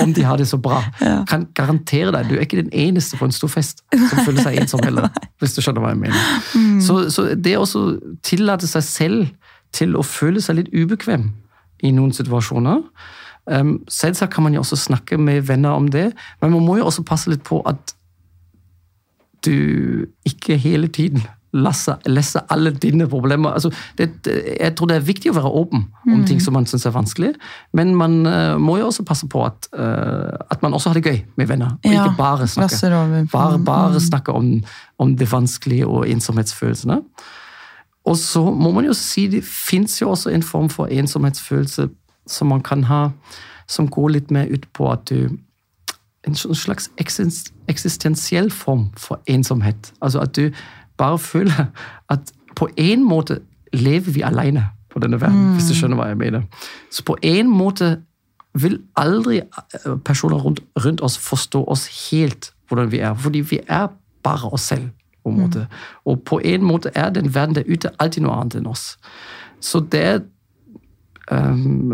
Om 0.00 0.14
de 0.16 0.24
har 0.24 0.40
det 0.40 0.48
så 0.48 0.56
bra. 0.56 0.80
Ja. 1.02 1.24
Kan 1.28 1.48
garantere 1.54 2.12
deg, 2.14 2.30
du 2.30 2.36
er 2.36 2.46
ikke 2.46 2.62
den 2.62 2.72
eneste 2.72 3.18
på 3.18 3.26
en 3.26 3.34
stor 3.34 3.50
fest 3.52 3.82
som 3.92 4.22
føler 4.24 4.40
seg 4.40 4.60
ensom 4.62 4.80
heller. 4.86 5.10
Hvis 5.42 5.56
du 5.56 5.60
skjønner 5.60 5.82
hva 5.82 5.92
jeg 5.92 6.00
mener. 6.06 6.28
Mm. 6.54 6.78
Så, 6.80 6.98
så, 7.12 7.26
det 7.36 7.56
å 7.58 7.66
tillate 8.24 8.70
seg 8.70 8.86
selv 8.86 9.50
til 9.74 9.96
å 9.98 10.04
føle 10.06 10.40
seg 10.40 10.60
litt 10.60 10.70
ubekvem 10.72 11.28
i 11.82 11.90
noen 11.92 12.12
situasjoner 12.14 12.84
um, 13.50 13.72
Selvsagt 13.90 14.32
kan 14.34 14.46
man 14.46 14.54
jo 14.54 14.62
også 14.62 14.78
snakke 14.78 15.18
med 15.18 15.48
venner 15.48 15.74
om 15.74 15.88
det, 15.90 16.12
men 16.40 16.54
man 16.54 16.64
må 16.64 16.78
jo 16.78 16.86
også 16.88 17.04
passe 17.08 17.32
litt 17.32 17.42
på 17.44 17.60
at 17.68 17.96
du 19.44 20.06
ikke 20.28 20.56
hele 20.60 20.88
tiden 20.92 21.22
leser 21.52 22.40
alle 22.50 22.70
dine 22.70 23.08
problemer. 23.08 23.50
Altså, 23.50 23.70
det, 23.98 24.08
jeg 24.60 24.72
tror 24.76 24.88
det 24.88 24.96
er 24.96 25.04
viktig 25.04 25.32
å 25.32 25.36
være 25.36 25.52
åpen 25.60 25.84
om 26.06 26.14
mm. 26.22 26.24
ting 26.28 26.40
som 26.40 26.56
man 26.56 26.66
syns 26.68 26.86
er 26.88 26.94
vanskelig, 26.94 27.34
men 27.76 27.92
man 27.96 28.14
uh, 28.26 28.56
må 28.60 28.78
jo 28.80 28.88
også 28.88 29.04
passe 29.04 29.28
på 29.28 29.44
at, 29.44 29.68
uh, 29.76 30.32
at, 30.48 30.62
man 30.62 30.72
også 30.72 30.90
har 30.90 31.00
det 31.00 31.04
gøy 31.04 31.20
med 31.36 31.50
venner, 31.52 31.76
og 31.76 31.92
ja, 31.92 32.06
ikke 32.06 32.16
bare 32.18 32.48
snakke, 32.48 32.96
bare, 33.32 33.60
bare 33.60 33.92
mm. 33.92 34.00
snakke 34.08 34.32
om, 34.32 34.50
om, 34.98 35.16
det 35.16 35.28
vanskelige 35.32 35.86
og 35.86 36.08
ensomhetsfølelsene. 36.08 37.02
Og 38.08 38.16
så 38.18 38.42
må 38.50 38.72
man 38.74 38.88
jo 38.88 38.96
si 38.96 39.28
det 39.30 39.44
fins 39.46 40.00
jo 40.00 40.10
også 40.10 40.32
en 40.32 40.42
form 40.42 40.72
for 40.72 40.90
ensomhetsfølelse 40.90 41.90
som 42.26 42.48
man 42.50 42.62
kan 42.64 42.88
ha, 42.88 43.10
som 43.68 43.90
går 43.90 44.16
litt 44.16 44.32
mer 44.34 44.48
ut 44.50 44.64
på 44.74 44.88
at 44.90 45.04
du 45.10 45.36
en 46.26 46.34
slags 46.34 46.90
eksistensiell 47.68 48.50
form 48.50 48.86
for 48.96 49.20
ensomhet. 49.26 49.92
Altså 50.02 50.20
at 50.20 50.36
du 50.36 50.50
bare 50.96 51.18
føler 51.18 51.64
at 52.08 52.32
på 52.56 52.68
en 52.76 53.04
måte 53.04 53.40
lever 53.72 54.12
vi 54.12 54.20
alene 54.20 54.68
på 54.90 54.98
denne 54.98 55.20
verden, 55.20 55.46
mm. 55.46 55.52
hvis 55.52 55.68
du 55.70 55.74
skjønner 55.74 55.96
hva 55.96 56.10
jeg 56.10 56.20
mener. 56.20 56.42
Så 56.90 57.04
på 57.04 57.16
en 57.22 57.48
måte 57.48 57.96
vil 58.54 58.82
aldri 58.96 59.40
eh, 59.40 59.94
personer 60.04 60.36
rundt, 60.36 60.60
rundt, 60.84 61.00
oss 61.00 61.18
forstå 61.18 61.64
oss 61.64 62.10
helt 62.10 62.52
hvordan 62.68 62.92
vi 62.92 62.98
er, 62.98 63.14
fordi 63.14 63.40
vi 63.40 63.60
er 63.68 63.88
bare 64.22 64.52
oss 64.52 64.68
selv. 64.72 64.90
på 65.22 65.30
en 65.30 65.38
måte. 65.38 65.58
Mm. 65.58 65.66
Og 66.04 66.22
på 66.22 66.40
en 66.44 66.64
måte 66.64 66.90
er 66.94 67.10
den 67.10 67.34
verden 67.34 67.54
der 67.54 67.62
ute 67.68 67.90
alltid 67.98 68.22
noe 68.22 68.34
annet 68.34 68.56
enn 68.58 68.66
oss. 68.66 68.98
Så 69.60 69.78
det 69.92 70.00
er 70.02 70.20
um, 71.30 71.92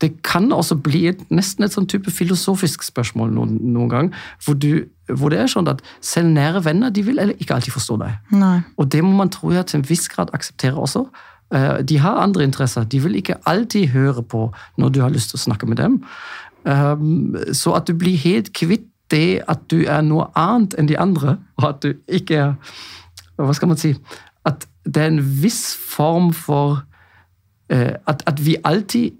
det 0.00 0.22
kan 0.24 0.52
også 0.52 0.78
bli 0.80 1.06
et, 1.10 1.20
nesten 1.30 1.66
et 1.66 1.74
sånn 1.74 1.88
type 1.90 2.10
filosofisk 2.14 2.84
spørsmål 2.86 3.32
noen, 3.36 3.56
noen 3.74 3.90
gang, 3.90 4.12
hvor, 4.44 4.56
du, 4.56 4.86
hvor, 5.12 5.32
det 5.32 5.42
er 5.42 5.50
sånn 5.52 5.68
at 5.68 5.82
selv 6.04 6.32
nære 6.32 6.64
venner 6.64 6.92
de 6.94 7.04
vil 7.04 7.20
ikke 7.36 7.58
alltid 7.58 7.76
forstå 7.76 7.98
deg. 8.00 8.14
Nei. 8.32 8.56
Og 8.80 8.88
det 8.92 9.02
må 9.04 9.12
man 9.18 9.32
tror 9.32 9.58
jeg 9.58 9.68
til 9.68 9.80
en 9.80 9.88
viss 9.90 10.08
grad 10.12 10.32
akseptere 10.36 10.80
også. 10.80 11.04
Eh, 11.52 11.82
de 11.84 11.98
har 12.00 12.22
andre 12.22 12.46
interesser. 12.48 12.84
De 12.88 13.02
vil 13.04 13.18
ikke 13.20 13.40
alltid 13.50 13.90
høre 13.92 14.22
på 14.22 14.46
når 14.80 14.94
du 14.94 15.02
har 15.04 15.12
lyst 15.12 15.34
til 15.34 15.40
å 15.40 15.44
snakke 15.48 15.68
med 15.68 15.82
dem. 15.82 16.00
Ehm, 16.68 17.36
så 17.52 17.74
at 17.76 17.88
du 17.88 17.94
blir 17.96 18.16
helt 18.20 18.52
kvitt 18.56 18.88
det 19.10 19.42
at 19.50 19.64
du 19.70 19.82
er 19.90 20.04
noe 20.06 20.28
annet 20.38 20.76
enn 20.78 20.86
de 20.86 20.98
andre, 21.00 21.38
og 21.58 21.68
at 21.72 21.82
du 21.82 21.94
ikke 22.06 22.36
er 22.36 22.54
Hva 23.40 23.54
skal 23.56 23.70
man 23.70 23.78
si? 23.80 23.94
At 24.44 24.66
det 24.84 25.00
er 25.00 25.06
en 25.08 25.22
viss 25.42 25.72
form 25.72 26.26
for 26.36 26.82
eh, 27.72 27.96
at, 28.06 28.22
at 28.28 28.42
vi 28.44 28.58
alltid 28.64 29.16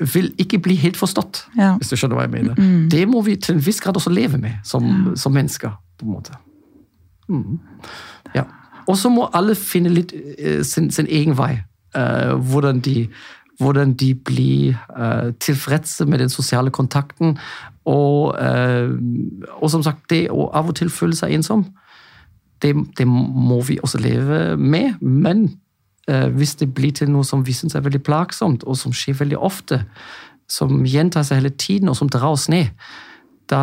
vil 0.00 0.30
ikke 0.40 0.58
bli 0.58 0.74
helt 0.80 0.96
forstått, 0.96 1.44
ja. 1.58 1.74
hvis 1.76 1.92
du 1.92 1.96
skjønner 1.96 2.18
hva 2.18 2.26
jeg 2.26 2.32
mener. 2.32 2.54
Mm. 2.56 2.88
Det 2.92 3.02
må 3.08 3.22
vi 3.26 3.36
til 3.36 3.56
en 3.56 3.64
viss 3.64 3.80
grad 3.82 3.98
også 4.00 4.12
leve 4.12 4.40
med 4.40 4.60
som, 4.64 4.86
ja. 4.86 5.16
som 5.16 5.34
mennesker. 5.36 5.76
på 5.98 6.06
en 6.06 6.12
måte. 6.12 6.32
Mm. 7.28 7.58
Ja. 8.34 8.44
Og 8.88 8.96
så 8.96 9.10
må 9.12 9.28
alle 9.34 9.54
finne 9.54 9.92
litt 9.92 10.14
uh, 10.14 10.62
sin, 10.64 10.90
sin, 10.90 11.06
egen 11.06 11.36
vei. 11.38 11.60
Uh, 11.96 12.38
hvordan, 12.50 12.80
de, 12.80 13.08
hvordan, 13.58 13.94
de, 13.94 14.14
blir 14.14 14.78
uh, 14.96 15.32
tilfredse 15.40 16.06
med 16.06 16.18
den 16.18 16.28
sosiale 16.28 16.70
kontakten. 16.70 17.38
Og, 17.84 18.36
og, 19.56 19.70
som 19.70 19.82
sagt, 19.82 20.04
det 20.10 20.28
å 20.30 20.50
av 20.54 20.68
og 20.68 20.76
til 20.78 20.90
føle 20.92 21.16
seg 21.16 21.32
ensom, 21.34 21.64
det, 22.62 22.74
det 22.98 23.06
må 23.08 23.62
vi 23.66 23.78
også 23.82 23.98
leve 23.98 24.56
med. 24.56 25.00
Men 25.00 25.48
Eh, 25.48 25.59
hvis 26.08 26.56
det 26.58 26.70
blir 26.74 26.90
til 26.96 27.10
noe 27.12 27.26
som 27.26 27.44
vi 27.46 27.52
syns 27.54 27.76
er 27.78 27.84
veldig 27.84 28.00
plagsomt, 28.02 28.64
og 28.66 28.78
som 28.78 28.94
skjer 28.96 29.18
veldig 29.20 29.38
ofte, 29.38 29.82
som 30.50 30.82
gjentar 30.88 31.22
seg 31.26 31.42
hele 31.42 31.52
tiden, 31.54 31.90
og 31.92 31.98
som 31.98 32.10
drar 32.10 32.32
oss 32.32 32.48
ned, 32.50 32.72
da, 33.50 33.62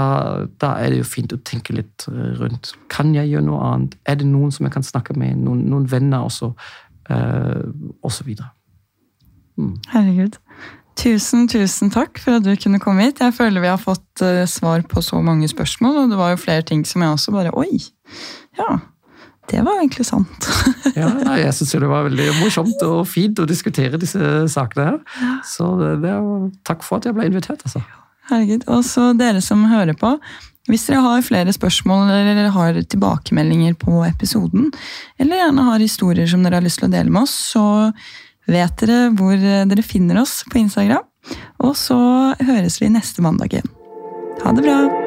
da, 0.59 0.73
er 0.81 0.91
det 0.91 1.01
jo 1.01 1.07
fint 1.07 1.33
å 1.33 1.39
tenke 1.47 1.75
litt 1.75 2.07
eh, 2.11 2.33
rundt. 2.39 2.73
Kan 2.91 3.13
jeg 3.15 3.31
gjøre 3.31 3.47
noe 3.47 3.61
annet? 3.69 3.95
Er 4.07 4.19
det 4.19 4.27
noen 4.27 4.51
som 4.51 4.67
jeg 4.67 4.75
kan 4.75 4.85
snakke 4.85 5.15
med? 5.19 5.37
Noen, 5.39 5.63
noen 5.71 5.87
venner 5.91 6.27
også? 6.27 6.53
Uh, 7.07 7.71
og 8.03 8.11
så 8.11 8.25
videre. 8.27 8.49
Mm. 9.55 9.77
Herregud. 9.93 10.35
Tusen, 10.99 11.45
tusen 11.47 11.93
takk 11.93 12.19
for 12.19 12.35
at 12.35 12.43
du 12.43 12.51
kunne 12.59 12.81
komme 12.83 13.05
hit. 13.05 13.21
Jeg 13.23 13.35
føler 13.37 13.63
vi 13.63 13.69
har 13.71 13.79
fått 13.79 14.23
svar 14.51 14.83
på 14.91 14.99
så 15.05 15.21
mange 15.23 15.47
spørsmål, 15.47 16.01
og 16.01 16.11
det 16.11 16.19
var 16.19 16.33
jo 16.33 16.41
flere 16.41 16.65
ting 16.67 16.83
som 16.89 17.05
jeg 17.05 17.15
også 17.15 17.31
bare 17.37 17.53
Oi! 17.55 17.79
Ja, 18.59 18.81
det 19.47 19.61
var 19.63 19.79
egentlig 19.79 20.05
sant. 20.07 20.49
ja, 20.99 21.07
nei, 21.23 21.39
Jeg 21.43 21.55
syns 21.55 21.75
det 21.77 21.89
var 21.89 22.07
veldig 22.09 22.27
morsomt 22.41 22.83
og 22.87 23.05
fint 23.09 23.39
å 23.39 23.47
diskutere 23.47 23.99
disse 24.01 24.19
sakene 24.51 24.89
her. 24.89 25.39
Så 25.47 25.69
det, 25.79 25.93
det, 26.03 26.17
takk 26.67 26.83
for 26.85 26.99
at 26.99 27.07
jeg 27.07 27.17
ble 27.17 27.29
invitert. 27.29 27.63
altså. 27.63 27.83
Herregud. 28.27 28.67
Og 28.67 28.83
så 28.87 29.13
dere 29.17 29.41
som 29.43 29.63
hører 29.71 29.95
på. 29.97 30.17
Hvis 30.67 30.83
dere 30.89 30.99
har 31.05 31.23
flere 31.23 31.53
spørsmål 31.55 32.11
eller 32.11 32.49
har 32.51 32.79
tilbakemeldinger 32.91 33.77
på 33.79 34.01
episoden, 34.03 34.67
eller 35.15 35.39
gjerne 35.39 35.67
har 35.69 35.83
historier 35.83 36.27
som 36.27 36.43
dere 36.43 36.59
har 36.59 36.65
lyst 36.65 36.81
til 36.83 36.89
å 36.89 36.95
dele 36.97 37.13
med 37.13 37.23
oss, 37.23 37.37
så 37.53 37.63
vet 38.51 38.83
dere 38.83 39.07
hvor 39.15 39.39
dere 39.39 39.87
finner 39.87 40.19
oss 40.25 40.41
på 40.51 40.59
Instagram. 40.65 41.07
Og 41.63 41.75
så 41.79 41.97
høres 42.43 42.81
vi 42.83 42.91
neste 42.91 43.23
mandag 43.23 43.55
igjen. 43.55 43.75
Ha 44.43 44.55
det 44.55 44.67
bra! 44.67 45.06